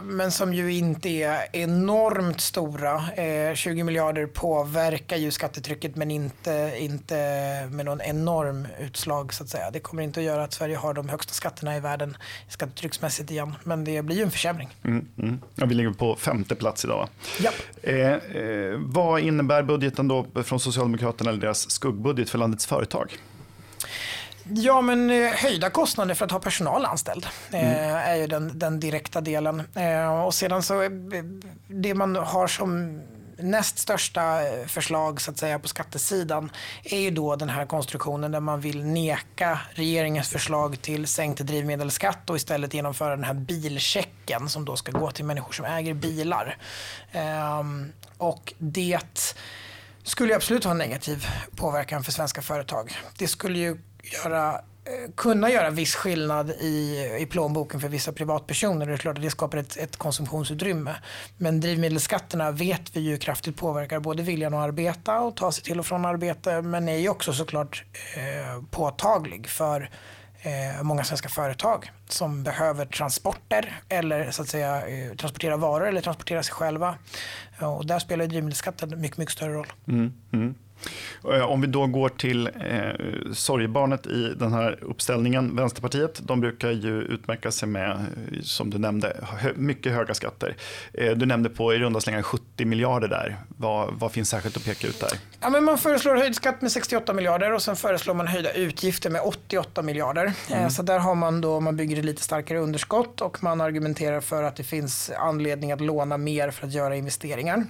[0.03, 3.05] men som ju inte är enormt stora.
[3.55, 7.15] 20 miljarder miljarder påverkar ju skattetrycket men inte, inte
[7.71, 9.71] med någon enorm utslag så att säga.
[9.71, 12.17] Det kommer inte att göra att Sverige har de högsta skatterna i världen
[12.49, 13.55] skattetrycksmässigt igen.
[13.65, 14.69] Men det blir ju en försämring.
[14.85, 15.41] Mm, mm.
[15.55, 17.09] Ja, vi ligger på femte plats idag.
[17.41, 17.51] Ja.
[17.83, 23.19] Eh, eh, vad innebär budgeten då från Socialdemokraterna eller deras skuggbudget för landets företag?
[24.49, 27.67] Ja, men eh, höjda kostnader för att ha personal anställd mm.
[27.67, 29.63] eh, är ju den, den direkta delen.
[29.75, 30.89] Eh, och sedan så
[31.69, 33.01] det man har som
[33.37, 36.51] näst största eh, förslag så att säga på skattesidan
[36.85, 42.31] är ju då den här konstruktionen där man vill neka regeringens förslag till sänkt drivmedelsskatt
[42.31, 46.57] och istället genomföra den här bilchecken som då ska gå till människor som äger bilar.
[47.13, 49.35] Ehm, och det
[50.03, 52.97] skulle absolut ha en negativ påverkan för svenska företag.
[53.19, 54.61] Det skulle ju göra
[55.17, 58.87] kunna göra viss skillnad i, i plånboken för vissa privatpersoner.
[58.87, 60.95] Det är klart att det skapar ett, ett konsumtionsutrymme.
[61.37, 65.79] Men drivmedelsskatterna vet vi ju kraftigt påverkar både viljan att arbeta och ta sig till
[65.79, 66.63] och från arbete.
[66.63, 67.85] Men är ju också såklart
[68.17, 69.91] eh, påtaglig för
[70.43, 76.01] eh, många svenska företag som behöver transporter eller så att säga eh, transportera varor eller
[76.01, 76.95] transportera sig själva.
[77.61, 79.73] Och där spelar drivmedelsskatten mycket, mycket större roll.
[79.89, 80.55] Mm, mm.
[81.33, 86.71] Eh, om vi då går till eh, sorgebarnet i den här uppställningen, Vänsterpartiet, de brukar
[86.71, 90.57] ju utmärka sig med, eh, som du nämnde, hö mycket höga skatter.
[90.93, 93.37] Eh, du nämnde på i runda slängar 70 miljarder där.
[93.57, 95.19] Vad, vad, finns särskilt att peka ut där?
[95.41, 99.11] Ja, men man föreslår höjd skatt med 68 miljarder och sen föreslår man höjda utgifter
[99.11, 100.33] med 88 miljarder.
[100.51, 100.71] Eh, mm.
[100.71, 104.43] så där har man då, man bygger ett lite starkare underskott och man argumenterar för
[104.43, 107.65] att det finns anledning att låna mer för att göra investeringar.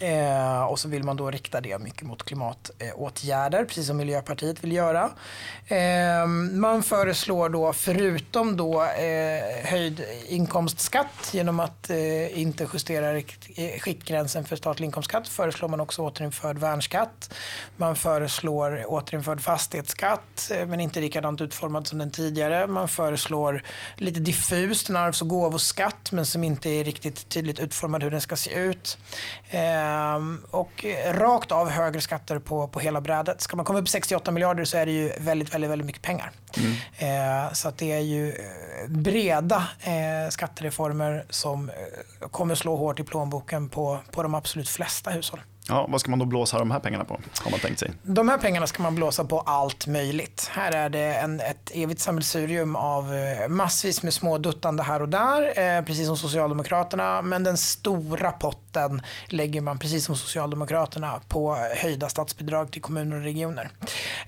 [0.00, 4.64] Eh, och så vill man då rikta det mycket mot klimatåtgärder, eh, precis som Miljöpartiet
[4.64, 5.10] vill göra.
[5.66, 13.24] Eh, man föreslår då, förutom då eh, höjd inkomstskatt genom att eh, inte justera eh,
[13.80, 17.34] skiktgränsen för statlig inkomstskatt, föreslår man också återinförd värnskatt.
[17.76, 22.66] Man föreslår återinförd fastighetsskatt, eh, men inte likadant utformad som den tidigare.
[22.66, 23.62] Man föreslår
[23.96, 28.20] lite diffust en arvs och gåvoskatt, men som inte är riktigt tydligt utformad hur den
[28.20, 28.98] ska se ut.
[29.50, 33.40] Eh, Ehm, och rakt av högre skatter på, på hela brädet.
[33.40, 36.02] Ska man komma upp i 68 miljarder så är det ju väldigt, väldigt, väldigt mycket
[36.02, 36.32] pengar.
[36.56, 36.72] Mm.
[36.98, 43.00] Ehm, så att det är ju eh, breda eh, skattereformer som eh, kommer slå hårt
[43.00, 45.40] i plånboken på, på de absolut flesta hushåll.
[45.68, 47.20] Ja, vad ska man då blåsa de här pengarna på?
[47.40, 47.92] Har man tänkt sig?
[48.02, 50.50] De här pengarna ska man blåsa på allt möjligt.
[50.52, 55.08] Här är det en, ett evigt sammelsurium av eh, massvis med små duttande här och
[55.08, 57.22] där, eh, precis som Socialdemokraterna.
[57.22, 63.22] Men den stora potten lägger man, precis som Socialdemokraterna, på höjda statsbidrag till kommuner och
[63.22, 63.70] regioner.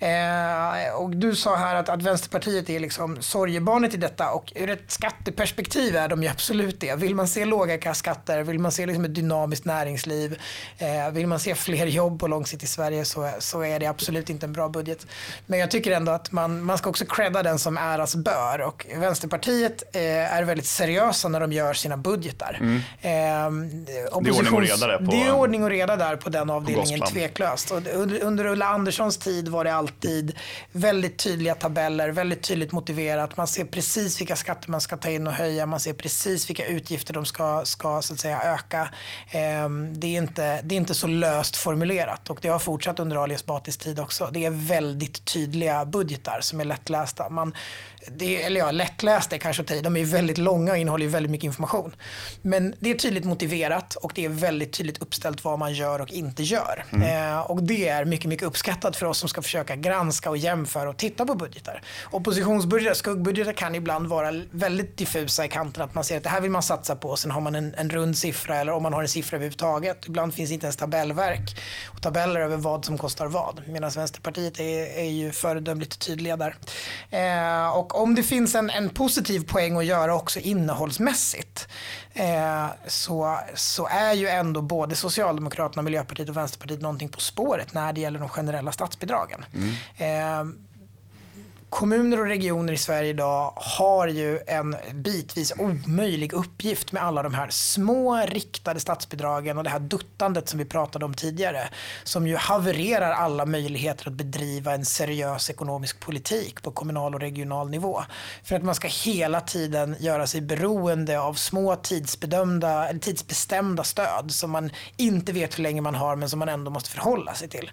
[0.01, 4.71] Eh, och du sa här att, att Vänsterpartiet är liksom sorgebarnet i detta och ur
[4.71, 6.95] ett skatteperspektiv är de ju absolut det.
[6.95, 10.39] Vill man se låga skatter, vill man se liksom ett dynamiskt näringsliv,
[10.79, 13.87] eh, vill man se fler jobb på lång sikt i Sverige så, så är det
[13.87, 15.07] absolut inte en bra budget.
[15.47, 18.87] Men jag tycker ändå att man, man ska också credda den som äras bör och
[18.97, 22.59] Vänsterpartiet eh, är väldigt seriösa när de gör sina budgetar.
[22.61, 22.77] Mm.
[22.77, 26.31] Eh, det är ordning och reda där på Det är ordning och reda där på
[26.31, 27.71] den avdelningen, på tveklöst.
[27.71, 30.37] Och under, under Ulla Anderssons tid var det alltid
[30.73, 33.37] väldigt tydliga tabeller, väldigt tydligt motiverat.
[33.37, 36.67] Man ser precis vilka skatter man ska ta in och höja, man ser precis vilka
[36.67, 38.89] utgifter de ska, ska så att säga, öka.
[39.31, 43.17] Eh, det, är inte, det är inte så löst formulerat och det har fortsatt under
[43.17, 44.29] Ali Esbatis tid också.
[44.33, 47.29] Det är väldigt tydliga budgetar som är lättlästa.
[47.29, 47.55] Man
[48.07, 51.45] det, eller ja, lättlästa är kanske att De är väldigt långa och innehåller väldigt mycket
[51.45, 51.95] information.
[52.43, 56.11] Men det är tydligt motiverat och det är väldigt tydligt uppställt vad man gör och
[56.11, 56.85] inte gör.
[56.91, 57.33] Mm.
[57.33, 60.91] Eh, och det är mycket, mycket uppskattat för oss som ska försöka granska och jämföra
[60.91, 61.83] och titta på budgetar.
[62.11, 65.83] Oppositionsbudgetar, skuggbudgetar kan ibland vara väldigt diffusa i kanten.
[65.83, 67.75] Att man ser att det här vill man satsa på och sen har man en,
[67.75, 70.07] en rund siffra eller om man har en siffra överhuvudtaget.
[70.07, 73.63] Ibland finns inte ens tabellverk och tabeller över vad som kostar vad.
[73.69, 76.57] Medan Vänsterpartiet är, är ju föredömligt tydliga där.
[77.11, 81.69] Eh, och om det finns en, en positiv poäng att göra också innehållsmässigt
[82.13, 87.93] eh, så, så är ju ändå både Socialdemokraterna, Miljöpartiet och Vänsterpartiet någonting på spåret när
[87.93, 89.45] det gäller de generella statsbidragen.
[89.55, 89.71] Mm.
[89.97, 90.55] Eh,
[91.71, 97.35] kommuner och regioner i Sverige idag har ju en bitvis omöjlig uppgift med alla de
[97.35, 101.69] här små riktade statsbidragen och det här duttandet som vi pratade om tidigare.
[102.05, 107.71] Som ju havererar alla möjligheter att bedriva en seriös ekonomisk politik på kommunal och regional
[107.71, 108.03] nivå.
[108.45, 114.31] För att man ska hela tiden göra sig beroende av små tidsbedömda, eller tidsbestämda stöd
[114.31, 117.49] som man inte vet hur länge man har men som man ändå måste förhålla sig
[117.49, 117.71] till.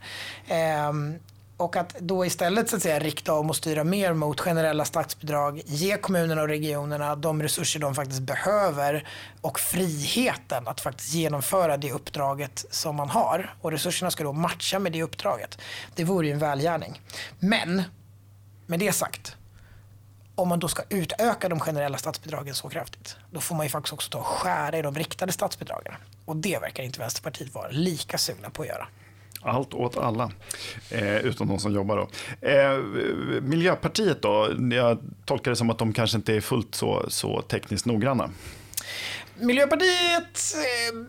[0.89, 1.19] Um,
[1.57, 5.61] och att då istället så att säga, rikta om och styra mer mot generella statsbidrag,
[5.65, 9.07] ge kommunerna och regionerna de resurser de faktiskt behöver
[9.41, 13.55] och friheten att faktiskt genomföra det uppdraget som man har.
[13.61, 15.57] Och resurserna ska då matcha med det uppdraget.
[15.95, 17.01] Det vore ju en välgärning.
[17.39, 17.83] Men,
[18.65, 19.35] med det sagt,
[20.35, 23.93] om man då ska utöka de generella statsbidragen så kraftigt, då får man ju faktiskt
[23.93, 25.93] också ta och skära i de riktade statsbidragen.
[26.25, 28.87] Och det verkar inte Vänsterpartiet vara lika sugna på att göra.
[29.45, 30.31] Allt åt alla,
[30.89, 31.97] eh, utom de som jobbar.
[31.97, 32.07] Då.
[32.47, 32.77] Eh,
[33.41, 37.85] Miljöpartiet då, jag tolkar det som att de kanske inte är fullt så, så tekniskt
[37.85, 38.29] noggranna.
[39.39, 40.55] Miljöpartiet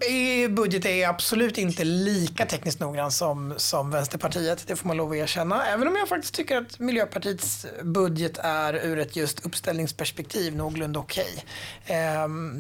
[0.01, 4.65] eh, i budget är absolut inte lika tekniskt noggrann som, som Vänsterpartiet.
[4.67, 5.67] Det får man lov att erkänna.
[5.67, 11.45] Även om jag faktiskt tycker att Miljöpartiets budget är ur ett just uppställningsperspektiv någorlunda okej.
[11.85, 11.97] Okay.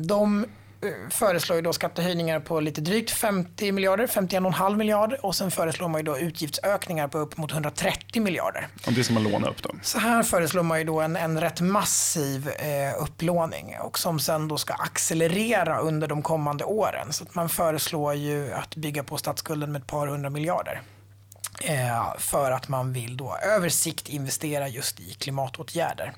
[0.06, 0.46] De
[1.10, 6.00] föreslår ju då skattehöjningar på lite drygt 50 miljarder, 51,5 miljarder och sen föreslår man
[6.00, 8.68] ju då utgiftsökningar på upp mot 130 miljarder.
[8.86, 9.70] Och det ska man låna upp då?
[9.82, 14.48] Så här föreslår man ju då en, en rätt massiv eh, upplåning och som sen
[14.48, 17.12] då ska accelerera under de kommande åren.
[17.12, 20.82] Så man föreslår ju att bygga på statsskulden med ett par hundra miljarder.
[21.62, 26.12] Eh, för att man vill då över sikt investera just i klimatåtgärder.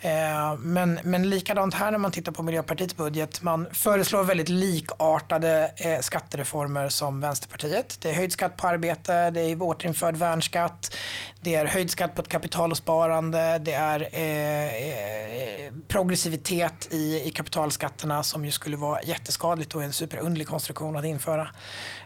[0.00, 3.42] Eh, men, men likadant här när man tittar på Miljöpartiets budget.
[3.42, 7.98] Man föreslår väldigt likartade eh, skattereformer som Vänsterpartiet.
[8.00, 10.96] Det är höjd skatt på arbete, det är återinförd värnskatt,
[11.40, 17.22] det är höjd skatt på ett kapital och sparande, det är eh, eh progressivitet i,
[17.24, 21.48] i kapitalskatterna som ju skulle vara jätteskadligt och en superunderlig konstruktion att införa.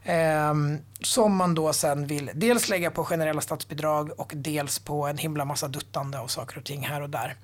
[0.04, 5.18] Ehm, som man då sen vill dels lägga på generella statsbidrag och dels på en
[5.18, 7.34] himla massa duttande av saker och ting här och där.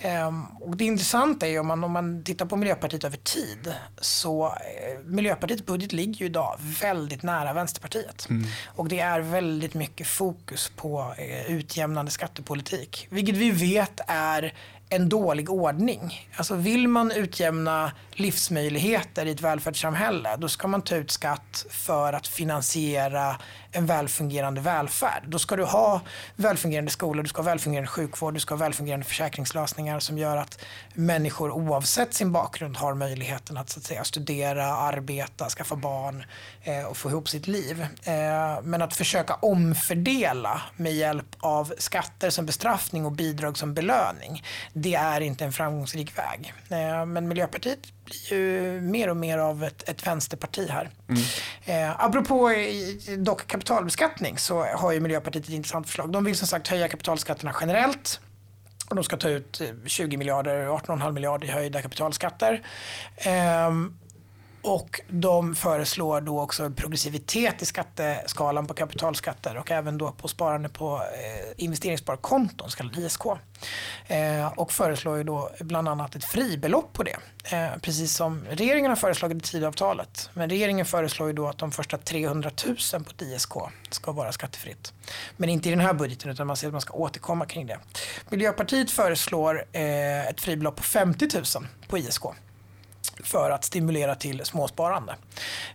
[0.00, 3.74] Ehm, och det intressanta är ju om man, om man tittar på Miljöpartiet över tid
[4.00, 8.26] så eh, Miljöpartiets budget ligger ju idag väldigt nära Vänsterpartiet.
[8.30, 8.46] Mm.
[8.66, 13.06] Och det är väldigt mycket fokus på eh, utjämnande skattepolitik.
[13.10, 14.54] Vilket vi vet är
[14.94, 16.28] en dålig ordning.
[16.36, 22.12] Alltså vill man utjämna livsmöjligheter i ett välfärdssamhälle då ska man ta ut skatt för
[22.12, 23.36] att finansiera
[23.76, 25.22] en välfungerande välfärd.
[25.26, 26.00] Då ska du ha
[26.36, 30.64] välfungerande skolor, du ska ha välfungerande sjukvård, du ska ha välfungerande försäkringslösningar som gör att
[30.94, 36.24] människor oavsett sin bakgrund har möjligheten att, så att säga, studera, arbeta, skaffa barn
[36.62, 37.86] eh, och få ihop sitt liv.
[38.04, 44.42] Eh, men att försöka omfördela med hjälp av skatter som bestraffning och bidrag som belöning,
[44.72, 46.52] det är inte en framgångsrik väg.
[46.68, 50.90] Eh, men Miljöpartiet blir ju mer och mer av ett, ett vänsterparti här.
[51.08, 51.22] Mm.
[51.64, 52.52] Eh, apropå
[53.18, 56.12] dock kapitalbeskattning så har ju Miljöpartiet ett intressant förslag.
[56.12, 58.20] De vill som sagt höja kapitalskatterna generellt.
[58.88, 62.62] Och de ska ta ut 20 miljarder, 18,5 miljarder i höjda kapitalskatter.
[63.16, 63.70] Eh,
[64.64, 70.68] och de föreslår då också progressivitet i skatteskalan på kapitalskatter och även då på sparande
[70.68, 73.26] på eh, investeringssparkonton, så kallade ISK.
[74.06, 77.16] Eh, och föreslår ju då bland annat ett fribelopp på det.
[77.44, 80.30] Eh, precis som regeringen har föreslagit i Tidöavtalet.
[80.34, 83.52] Men regeringen föreslår ju då att de första 300 000 på ett ISK
[83.90, 84.92] ska vara skattefritt.
[85.36, 87.78] Men inte i den här budgeten utan man säger att man ska återkomma kring det.
[88.30, 91.44] Miljöpartiet föreslår eh, ett fribelopp på 50 000
[91.88, 92.22] på ISK
[93.22, 95.16] för att stimulera till småsparande.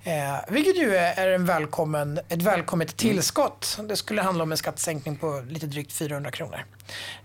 [0.03, 3.79] Eh, vilket ju är en välkommen, ett välkommet tillskott.
[3.83, 6.65] Det skulle handla om en skattesänkning på lite drygt 400 kronor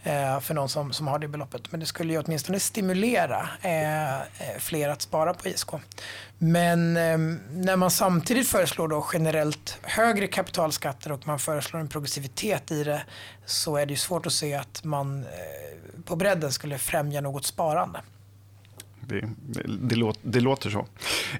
[0.02, 1.72] eh, för någon som, som har det beloppet.
[1.72, 5.70] Men det skulle ju åtminstone stimulera eh, fler att spara på ISK.
[6.38, 7.18] Men eh,
[7.50, 13.02] när man samtidigt föreslår då generellt högre kapitalskatter och man föreslår en progressivitet i det
[13.46, 17.46] så är det ju svårt att se att man eh, på bredden skulle främja något
[17.46, 18.00] sparande.
[19.08, 19.28] Det,
[19.66, 20.86] det, låter, det låter så.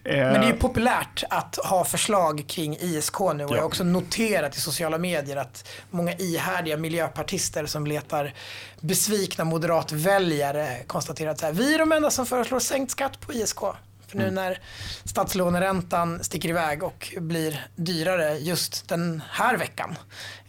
[0.05, 3.55] Men det är ju populärt att ha förslag kring ISK nu och ja.
[3.55, 8.35] jag har också noterat i sociala medier att många ihärdiga miljöpartister som letar
[8.81, 13.61] besvikna moderatväljare konstaterar att här, vi är de enda som föreslår sänkt skatt på ISK.
[14.07, 14.35] För nu mm.
[14.35, 14.59] när
[15.05, 19.95] statslåneräntan sticker iväg och blir dyrare just den här veckan.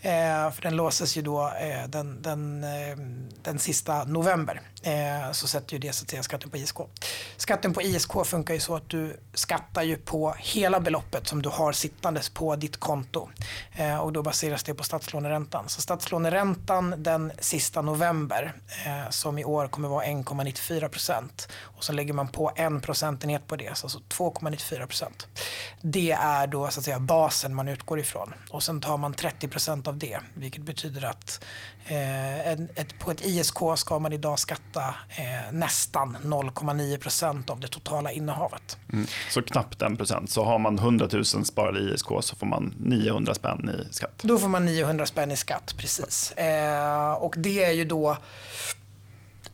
[0.06, 2.98] Eh, för den låses ju då eh, den, den, eh,
[3.44, 4.62] den sista november.
[4.84, 6.78] Eh, så sätter ju det så att säga skatten på ISK.
[7.38, 11.50] Skatten på ISK funkar ju så att du skattar ju på hela beloppet som du
[11.50, 13.30] har sittandes på ditt konto.
[13.76, 15.70] Eh, och då baseras det på statslåneräntan.
[15.70, 18.54] Så statslåneräntan den sista november
[18.86, 21.48] eh, som i år kommer vara 1,94 procent.
[21.62, 25.28] Och så lägger man på en procentenhet på det, alltså 2,94 procent.
[25.82, 28.34] Det är då så att säga basen man utgår ifrån.
[28.50, 31.44] Och sen tar man 30 procent av det, vilket betyder att
[31.86, 37.68] eh, ett, på ett ISK ska man idag skatta eh, nästan 0,9 procent av det
[37.68, 38.78] totala innehavet.
[38.94, 39.08] Mm.
[39.30, 40.30] Så knappt en procent.
[40.30, 44.22] Så har man 100 000 sparade i ISK så får man 900 spänn i skatt.
[44.22, 46.32] Då får man 900 spänn i skatt, precis.
[46.32, 48.18] Eh, och det är ju då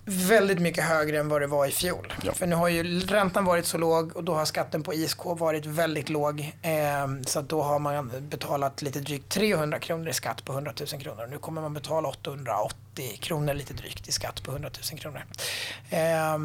[0.06, 2.14] väldigt mycket högre än vad det var i fjol.
[2.24, 2.34] Ja.
[2.34, 5.66] För nu har ju räntan varit så låg och då har skatten på ISK varit
[5.66, 6.54] väldigt låg.
[6.62, 11.02] Eh, så då har man betalat lite drygt 300 kronor i skatt på 100 000
[11.02, 11.28] kronor.
[11.32, 15.24] Nu kommer man betala 880 kronor lite drygt i skatt på 100 000 kronor.
[15.90, 16.38] Eh,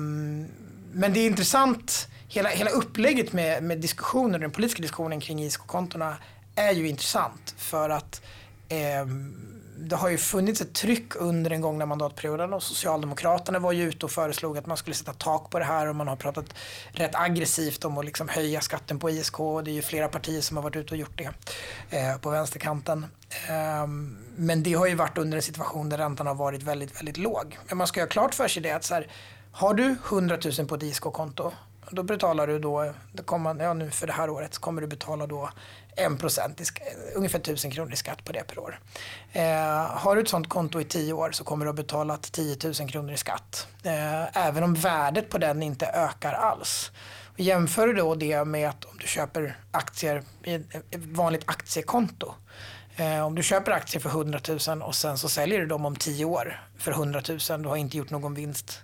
[0.92, 6.16] men det är intressant, hela, hela upplägget med, med diskussionen, den politiska diskussionen kring ISK-kontona
[6.54, 8.22] är ju intressant för att
[8.68, 9.06] eh,
[9.78, 14.06] det har ju funnits ett tryck under den gångna mandatperioden och Socialdemokraterna var ju ute
[14.06, 16.44] och föreslog att man skulle sätta tak på det här och man har pratat
[16.92, 20.40] rätt aggressivt om att liksom höja skatten på ISK och det är ju flera partier
[20.40, 21.30] som har varit ute och gjort det
[21.96, 23.06] eh, på vänsterkanten.
[23.48, 23.86] Eh,
[24.36, 27.58] men det har ju varit under en situation där räntan har varit väldigt, väldigt låg.
[27.68, 29.08] Men man ska ha klart för sig det att så här,
[29.52, 31.52] har du 100 000 på ett ISK-konto
[31.90, 35.26] då betalar du då, det kommer, ja, nu för det här året kommer du betala
[35.26, 35.50] då
[35.96, 36.60] 1 procent,
[37.14, 38.80] ungefär 1000 kronor i skatt på det per år.
[39.32, 39.42] Eh,
[39.90, 42.74] har du ett sånt konto i 10 år så kommer du ha betalat 10 000
[42.74, 43.66] kronor i skatt.
[43.82, 46.90] Eh, även om värdet på den inte ökar alls.
[47.32, 52.34] Och jämför du då det med att om du köper aktier i ett vanligt aktiekonto.
[52.96, 55.96] Eh, om du köper aktier för 100 000 och sen så säljer du dem om
[55.96, 58.80] 10 år för 100 000, du har inte gjort någon vinst.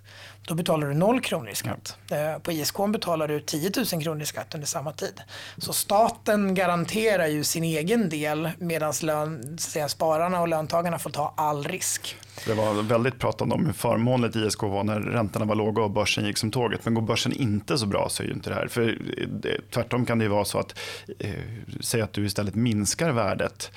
[0.47, 1.97] Då betalar du noll kronor i skatt.
[2.09, 2.39] Ja.
[2.43, 5.21] På ISK betalar du 10 000 kronor i skatt under samma tid.
[5.59, 8.93] Så staten garanterar ju sin egen del medan
[9.89, 12.17] spararna och löntagarna får ta all risk.
[12.47, 16.25] Det var väldigt pratande om hur förmånligt ISK var när räntorna var låga och börsen
[16.25, 16.81] gick som tåget.
[16.85, 18.69] Men går börsen inte så bra så är ju inte det här.
[18.69, 20.79] För eh, tvärtom kan det ju vara så att,
[21.19, 21.31] eh,
[21.81, 23.71] säg att du istället minskar värdet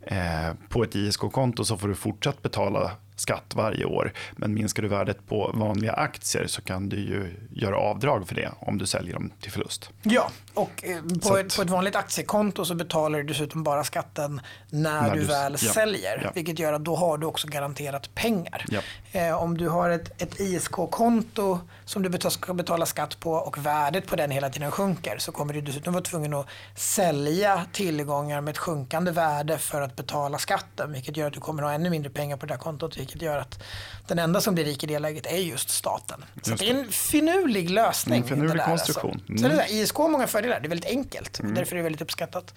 [0.00, 4.12] eh, på ett ISK-konto så får du fortsatt betala skatt varje år.
[4.36, 8.50] Men minskar du värdet på vanliga aktier så kan du ju göra avdrag för det
[8.58, 9.90] om du säljer dem till förlust.
[10.02, 14.40] Ja, och eh, på, ett, på ett vanligt aktiekonto så betalar du dessutom bara skatten
[14.70, 16.20] när, när du, väl ja, säljer.
[16.24, 16.30] Ja.
[16.34, 18.66] Vilket gör att då har du också garanterat pengar.
[18.68, 18.80] Ja.
[19.12, 24.06] Eh, om du har ett, ett ISK-konto som du ska betala skatt på och värdet
[24.06, 28.52] på den hela tiden sjunker så kommer du dessutom vara tvungen att sälja tillgångar med
[28.52, 30.92] ett sjunkande värde för att betala skatten.
[30.92, 33.22] Vilket gör att du kommer att ha ännu mindre pengar på det där kontot vilket
[33.22, 33.62] gör att
[34.08, 36.24] den enda som blir rik i det läget är just staten.
[36.42, 36.70] Så just det.
[36.70, 38.22] är en finurlig lösning.
[38.22, 38.68] En finurlig alltså.
[38.68, 39.10] konstruktion.
[39.10, 39.28] Alltså.
[39.28, 39.42] Mm.
[39.42, 40.60] Så det där, ISK har många fördelar.
[40.60, 41.40] Det är väldigt enkelt.
[41.40, 41.54] Mm.
[41.54, 42.54] Därför är det väldigt uppskattat.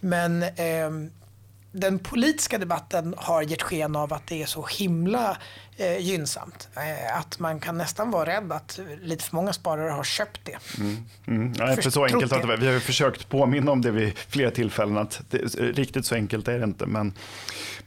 [0.00, 0.90] Men eh,
[1.72, 5.36] den politiska debatten har gett sken av att det är så himla
[5.76, 6.68] eh, gynnsamt.
[6.76, 10.58] Eh, att man kan nästan vara rädd att lite för många sparare har köpt det.
[10.78, 10.96] Mm.
[11.26, 11.52] Mm.
[11.58, 14.98] Nej, för så enkelt att vi har försökt påminna om det vid flera tillfällen.
[14.98, 16.86] Att det, riktigt så enkelt är det inte.
[16.86, 17.12] Men,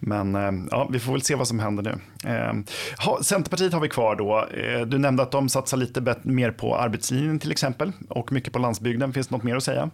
[0.03, 2.29] men eh, ja, vi får väl se vad som händer nu.
[2.29, 2.53] Eh,
[3.05, 4.47] ha, Centerpartiet har vi kvar då.
[4.57, 8.59] Eh, du nämnde att de satsar lite mer på arbetslinjen till exempel och mycket på
[8.59, 9.13] landsbygden.
[9.13, 9.89] Finns det något mer att säga?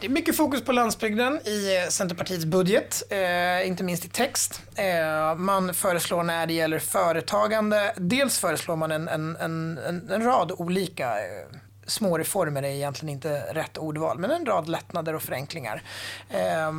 [0.00, 4.62] Det är mycket fokus på landsbygden i Centerpartiets budget, eh, inte minst i text.
[5.36, 7.94] man föreslår när det gäller företagande.
[7.96, 9.78] Dels föreslår man en, en, en,
[10.10, 11.60] en rad olika eh,
[11.90, 15.82] små reformer är egentligen inte rätt ordval, men en rad lättnader och förenklingar
[16.30, 16.72] eh,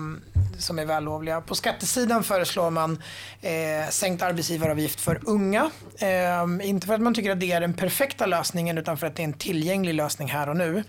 [0.58, 1.42] som är vällovliga.
[1.42, 3.04] På skattesidan föreslår man
[3.42, 5.72] eh, sänkt arbetsgivaravgift för unga.
[6.00, 9.16] Eh, inte för att man tycker att det är den perfekta lösningen utan för att
[9.16, 10.84] det är en tillgänglig lösning här och nu.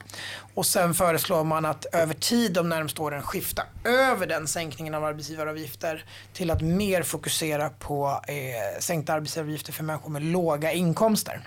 [0.55, 5.05] Och sen föreslår man att över tid de närmaste åren skifta över den sänkningen av
[5.05, 11.41] arbetsgivaravgifter till att mer fokusera på eh, sänkta arbetsgivaravgifter för människor med låga inkomster.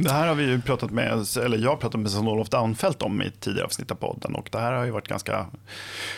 [0.00, 3.22] Det här har vi ju pratat med, eller jag har pratat med Sven-Olof Daunfeldt om
[3.22, 5.46] i tidigare avsnitt av podden och det här har ju varit ganska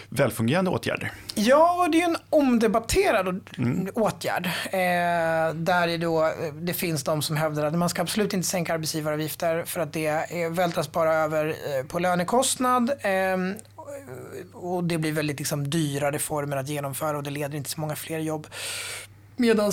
[0.09, 1.13] välfungerande åtgärder.
[1.35, 3.89] Ja, och det är en omdebatterad mm.
[3.95, 4.47] åtgärd.
[4.47, 8.75] Eh, där det, då, det finns de som hävdar att man ska absolut inte sänka
[8.75, 12.91] arbetsgivaravgifter för att det vältras bara över eh, på lönekostnad.
[12.91, 13.37] Eh,
[14.53, 17.81] och det blir väldigt liksom, dyra reformer att genomföra och det leder inte till så
[17.81, 18.47] många fler jobb.
[19.37, 19.73] Medan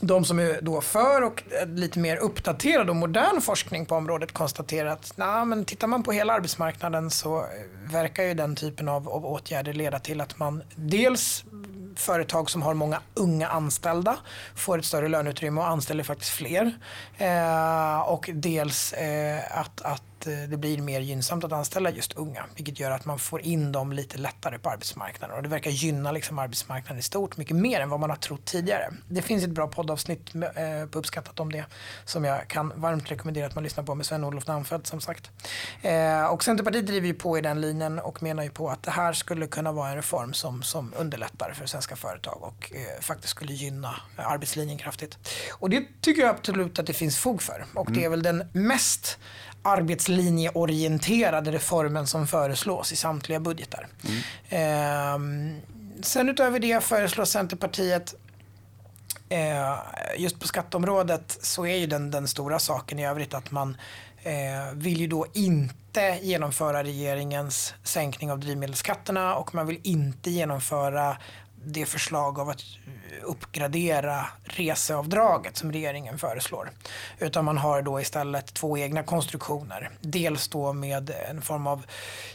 [0.00, 4.32] de som är då för och eh, lite mer uppdaterad och modern forskning på området
[4.32, 7.46] konstaterar att nah, men tittar man på hela arbetsmarknaden så eh,
[7.92, 11.44] verkar ju den typen av, av åtgärder leda till att man dels
[12.00, 14.16] företag som har många unga anställda
[14.54, 16.78] får ett större löneutrymme och anställer faktiskt fler.
[17.18, 22.44] Eh, och dels eh, att, att eh, det blir mer gynnsamt att anställa just unga.
[22.56, 25.36] Vilket gör att man får in dem lite lättare på arbetsmarknaden.
[25.36, 28.44] Och det verkar gynna liksom arbetsmarknaden i stort mycket mer än vad man har trott
[28.44, 28.92] tidigare.
[29.08, 31.64] Det finns ett bra poddavsnitt eh, på Uppskattat om det.
[32.04, 35.30] Som jag kan varmt rekommendera att man lyssnar på med Sven-Olof Namfeldt som sagt.
[35.82, 38.90] Eh, och Centerpartiet driver ju på i den linjen och menar ju på att det
[38.90, 43.52] här skulle kunna vara en reform som, som underlättar för svenska företag och faktiskt skulle
[43.52, 45.18] gynna arbetslinjen kraftigt.
[45.52, 47.64] Och det tycker jag absolut att det finns fog för.
[47.74, 49.18] Och det är väl den mest
[49.62, 53.88] arbetslinjeorienterade reformen som föreslås i samtliga budgetar.
[54.04, 54.20] Mm.
[54.48, 58.14] Eh, sen utöver det föreslår Centerpartiet
[59.28, 59.74] eh,
[60.16, 63.76] just på skatteområdet så är ju den, den stora saken i övrigt att man
[64.22, 71.16] eh, vill ju då inte genomföra regeringens sänkning av drivmedelsskatterna och man vill inte genomföra
[71.66, 72.62] det förslag av att
[73.22, 76.70] uppgradera reseavdraget som regeringen föreslår.
[77.18, 79.90] Utan man har då istället två egna konstruktioner.
[80.00, 81.86] Dels då med en form av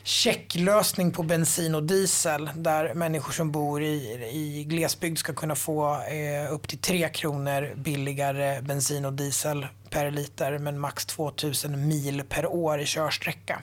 [0.03, 6.01] checklösning på bensin och diesel där människor som bor i, i glesbygd ska kunna få
[6.01, 12.23] eh, upp till 3 kronor billigare bensin och diesel per liter men max 2000 mil
[12.29, 13.61] per år i körsträcka.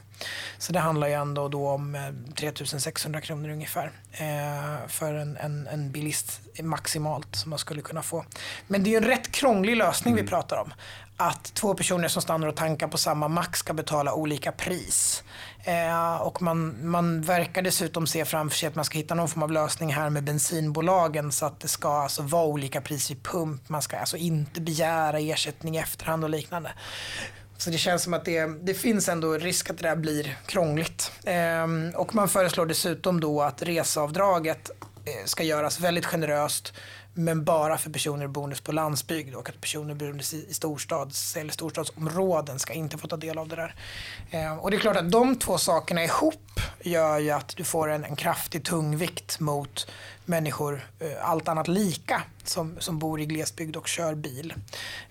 [0.58, 5.66] Så det handlar ju ändå då om 3600 eh, kronor ungefär eh, för en, en,
[5.66, 8.24] en bilist maximalt som man skulle kunna få.
[8.66, 10.24] Men det är ju en rätt krånglig lösning mm.
[10.24, 10.72] vi pratar om.
[11.16, 15.22] Att två personer som stannar och tankar på samma mack ska betala olika pris.
[15.68, 19.42] Eh, och man, man verkar dessutom se framför sig att man ska hitta någon form
[19.42, 23.68] av lösning här med bensinbolagen så att det ska alltså vara olika pris vid pump.
[23.68, 26.72] Man ska alltså inte begära ersättning i efterhand och liknande.
[27.58, 31.12] Så det känns som att det, det finns ändå risk att det där blir krångligt.
[31.24, 34.70] Eh, och man föreslår dessutom då att reseavdraget
[35.04, 36.72] eh, ska göras väldigt generöst
[37.18, 42.58] men bara för personer boende på landsbygd och att personer boende i storstads eller storstadsområden
[42.58, 43.74] ska inte få ta del av det där.
[44.30, 47.88] Eh, och det är klart att de två sakerna ihop gör ju att du får
[47.88, 49.90] en, en kraftig tungvikt mot
[50.24, 54.54] människor, eh, allt annat lika, som, som bor i glesbygd och kör bil.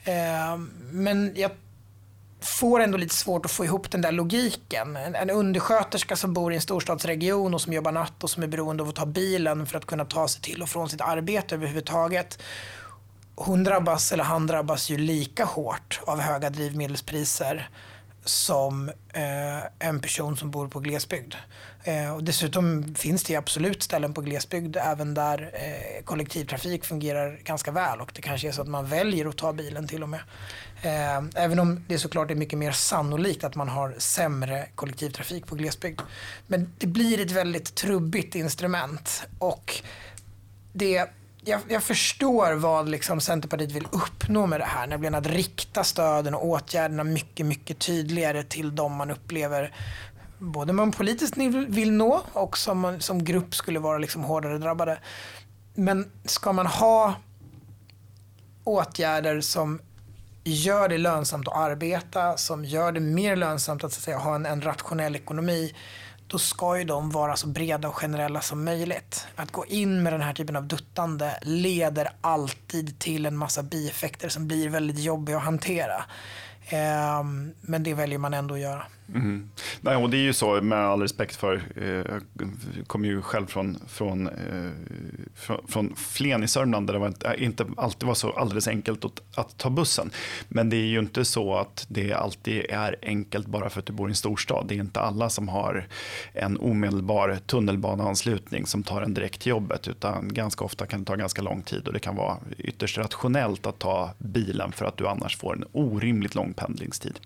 [0.04, 0.58] Eh,
[0.92, 1.52] men jag
[2.42, 4.96] får ändå lite svårt att få ihop den där logiken.
[4.96, 8.48] En, en undersköterska som bor i en storstadsregion och som jobbar natt och som är
[8.48, 11.56] beroende av att ta bilen för att kunna ta sig till och från sitt arbete
[11.56, 12.40] överhuvudtaget.
[13.36, 17.70] Hon drabbas, eller han drabbas ju lika hårt av höga drivmedelspriser
[18.30, 21.36] som eh, en person som bor på glesbygd.
[21.84, 27.72] Eh, och dessutom finns det absolut ställen på glesbygd även där eh, kollektivtrafik fungerar ganska
[27.72, 30.20] väl och det kanske är så att man väljer att ta bilen till och med.
[30.82, 35.56] Eh, även om det såklart är mycket mer sannolikt att man har sämre kollektivtrafik på
[35.56, 36.02] glesbygd.
[36.48, 39.82] Men det blir ett väldigt trubbigt instrument och
[40.74, 41.10] det
[41.48, 46.36] jag, jag, förstår vad liksom Centerpartiet vill uppnå med det här, nämligen att rikta stöden
[46.36, 49.74] och åtgärderna mycket, mycket tydligare till de man upplever
[50.40, 51.38] både man politiskt
[51.68, 55.00] vill nå och som, som grupp skulle vara liksom hårdare drabbade.
[55.74, 57.14] Men ska man ha
[58.64, 59.82] åtgärder som
[60.44, 64.36] gör det lönsamt att arbeta, som gör det mer lönsamt att, så att säga, ha
[64.36, 65.74] en, en rationell ekonomi,
[66.28, 69.28] då ska ju de vara så breda och generella som möjligt.
[69.36, 74.30] Att gå in med den här typen av duttande leder alltid till en massa bieffekter
[74.30, 76.06] som blir väldigt jobbiga att hantera.
[76.70, 78.86] Ehm, men det väljer man ändå att göra.
[79.16, 79.50] Mm.
[79.82, 82.22] Nej, och det är ju så, med all respekt för, eh, jag
[82.88, 84.72] kommer ju själv från, från, eh,
[85.36, 89.22] från, från Flen i Sörmland där det var, inte alltid var så alldeles enkelt att,
[89.36, 90.12] att, ta bussen.
[90.48, 93.94] Men det är ju inte så att det alltid är enkelt bara för att du
[93.94, 94.66] bor i en storstad.
[94.68, 95.88] Det är inte alla som har
[96.34, 101.16] en omedelbar tunnelbaneanslutning som tar en direkt till jobbet, utan ganska ofta kan det ta
[101.16, 105.08] ganska lång tid och det kan vara ytterst rationellt att ta bilen för att du
[105.08, 107.20] annars får en orimligt lång pendlingstid.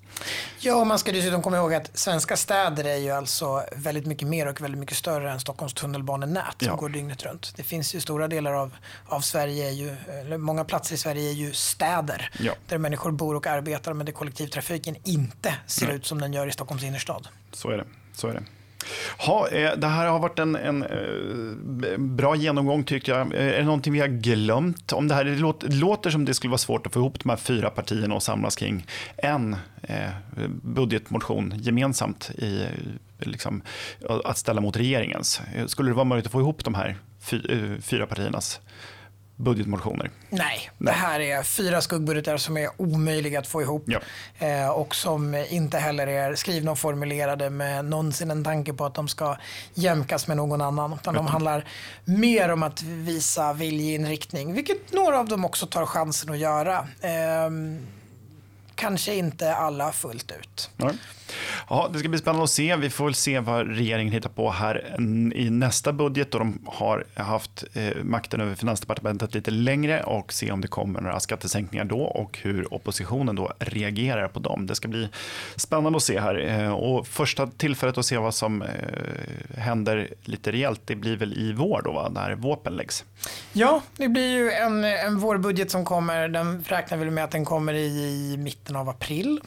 [0.59, 4.27] Ja, man ska dessutom komma ihåg ihåg att svenska städer är ju alltså väldigt mycket
[4.27, 6.75] mer och väldigt mycket större än Stockholms tunnelbanenät som ja.
[6.75, 7.53] går dygnet runt.
[7.55, 11.29] Det finns ju stora delar av, av Sverige, är ju, eller många platser i Sverige
[11.29, 12.53] är ju städer ja.
[12.67, 15.95] där människor bor och arbetar men där kollektivtrafiken inte ser Nej.
[15.95, 17.27] ut som den gör i Stockholms innerstad.
[17.51, 17.85] Så är det.
[18.13, 18.43] Så är det.
[19.17, 23.33] Ha, eh, det här har varit en, en, eh, bra genomgång tycker jag.
[23.33, 24.93] Eh, är det någonting vi har glömt?
[24.93, 27.29] Om det, här, det låter, låter som det skulle vara svårt att få ihop de
[27.29, 28.85] här fyra partierna och samlas kring
[29.17, 29.55] en
[30.61, 32.65] budgetmotion gemensamt i,
[33.19, 33.61] liksom,
[34.25, 35.41] att ställa mot regeringens.
[35.67, 36.97] Skulle det vara möjligt att få ihop de här
[37.81, 38.59] fyra partiernas
[39.41, 40.11] budgetmotioner.
[40.29, 43.83] Nej, Nej, det här är fyra skuggbudgetar som är omöjliga att få ihop.
[43.85, 43.99] Ja.
[44.47, 48.93] Eh, och som inte heller är skrivna och formulerade med någonsin en tanke på att
[48.93, 49.37] de ska
[49.73, 50.93] jämkas med någon annan.
[50.93, 51.65] Utan de handlar
[52.05, 56.87] mer om att visa viljeinriktning, vilket några av dem också tar chansen att göra.
[57.01, 57.49] Eh,
[58.75, 60.69] kanske inte alla fullt ut.
[60.77, 60.93] Nej.
[61.69, 62.75] Ja, det ska bli spännande att se.
[62.75, 66.31] Vi får väl se vad regeringen hittar på här mm, i nästa budget.
[66.31, 71.01] då de har haft eh, makten över Finansdepartementet lite längre och se om det kommer
[71.01, 74.67] några skattesänkningar då och hur oppositionen då reagerar på dem.
[74.67, 75.09] Det ska bli
[75.55, 76.49] spännande att se här.
[76.49, 78.69] Eh, och första tillfället att se vad som eh,
[79.57, 82.09] händer lite rejält, det blir väl i vår då, va?
[82.09, 83.05] när våpen läggs.
[83.53, 86.27] Ja, det blir ju en, en vårbudget som kommer.
[86.27, 87.87] Den räknar vi med att den kommer i,
[88.33, 89.41] i mitten av april.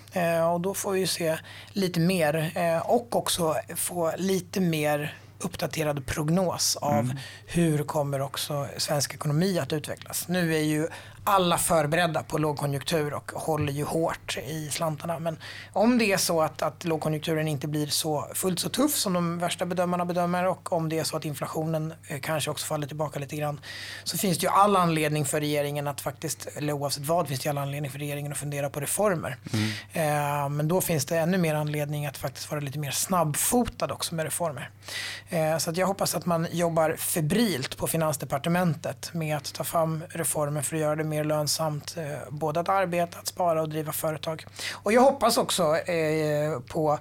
[0.53, 1.39] och då får vi ju se
[1.75, 7.17] lite mer eh, och också få lite mer uppdaterad prognos av mm.
[7.47, 10.29] hur kommer också svensk ekonomi att utvecklas.
[10.29, 10.89] Nu är ju
[11.25, 15.19] alla förberedda på lågkonjunktur och håller ju hårt i slantarna.
[15.19, 15.39] Men
[15.73, 19.39] om det är så att, att lågkonjunkturen inte blir så fullt så tuff som de
[19.39, 23.19] värsta bedömarna bedömer och om det är så att inflationen eh, kanske också faller tillbaka
[23.19, 23.61] lite grann
[24.05, 27.47] så finns det ju all anledning för regeringen att faktiskt, eller oavsett vad, finns det
[27.47, 29.37] ju all anledning för regeringen att fundera på reformer.
[29.53, 29.71] Mm.
[29.93, 34.15] Eh, men då finns det ännu mer anledning att faktiskt vara lite mer snabbfotad också
[34.15, 34.71] med reformer.
[35.29, 40.05] Eh, så att jag hoppas att man jobbar febrilt på Finansdepartementet med att ta fram
[40.11, 43.93] reformer för att göra det mer lönsamt eh, både att arbeta, att spara och driva
[43.93, 44.47] företag.
[44.73, 46.99] Och jag hoppas också eh, på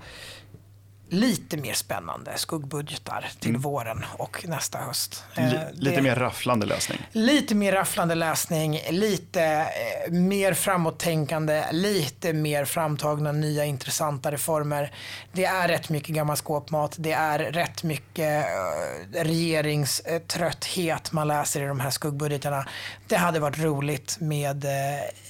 [1.14, 3.62] lite mer spännande skuggbudgetar till mm.
[3.62, 5.24] våren och nästa höst.
[5.36, 7.08] L eh, lite mer rafflande läsning?
[7.12, 14.92] Lite mer rafflande läsning, lite eh, mer framåttänkande, lite mer framtagna nya intressanta reformer.
[15.32, 21.66] Det är rätt mycket gammal skåpmat, det är rätt mycket eh, regeringströtthet man läser i
[21.66, 22.66] de här skuggbudgetarna.
[23.14, 24.66] Det hade varit roligt med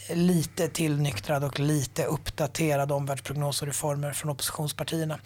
[0.10, 5.20] lite tillnyktrad och lite uppdaterad omvärldsprognos och reformer från oppositionspartierna.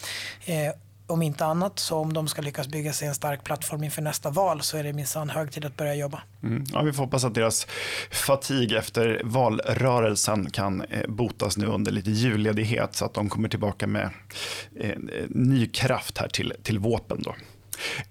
[0.46, 0.72] Eh,
[1.08, 4.30] om inte annat, så om de ska lyckas bygga sig en stark plattform inför nästa
[4.30, 6.22] val så är det minsann hög tid att börja jobba.
[6.44, 6.64] Mm.
[6.74, 7.68] Ja, vi får hoppas att deras
[8.12, 13.88] fatig efter valrörelsen kan eh, botas nu under lite julledighet så att de kommer tillbaka
[13.88, 14.10] med
[14.80, 14.98] eh,
[15.30, 17.22] ny kraft här till, till våpen.
[17.22, 17.36] Då.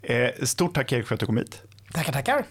[0.02, 1.62] Eh, stort tack Erik för att du kom hit.
[1.92, 2.44] Tackar, tackar.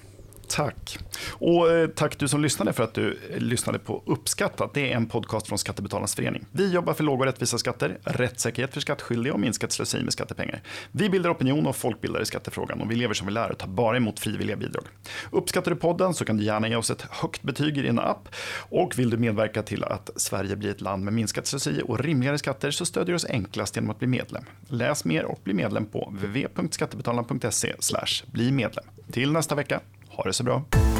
[0.48, 0.98] Tack.
[1.30, 4.74] Och eh, tack du som lyssnade för att du eh, lyssnade på Uppskattat.
[4.74, 6.46] Det är en podcast från Skattebetalarnas förening.
[6.52, 10.62] Vi jobbar för låga och rättvisa skatter, rättssäkerhet för skattskyldiga och minskat slöseri med skattepengar.
[10.92, 13.68] Vi bildar opinion och folkbildar i skattefrågan och vi lever som vi lär och tar
[13.68, 14.86] bara emot frivilliga bidrag.
[15.32, 18.30] Uppskattar du podden så kan du gärna ge oss ett högt betyg i din app.
[18.70, 22.38] Och vill du medverka till att Sverige blir ett land med minskat slöseri och rimligare
[22.38, 24.44] skatter så stödjer du oss enklast genom att bli medlem.
[24.68, 27.74] Läs mer och bli medlem på www.skattebetalarna.se
[28.26, 28.86] bli medlem.
[29.12, 29.82] Till nästa vecka.
[30.18, 30.95] Ha det så bra.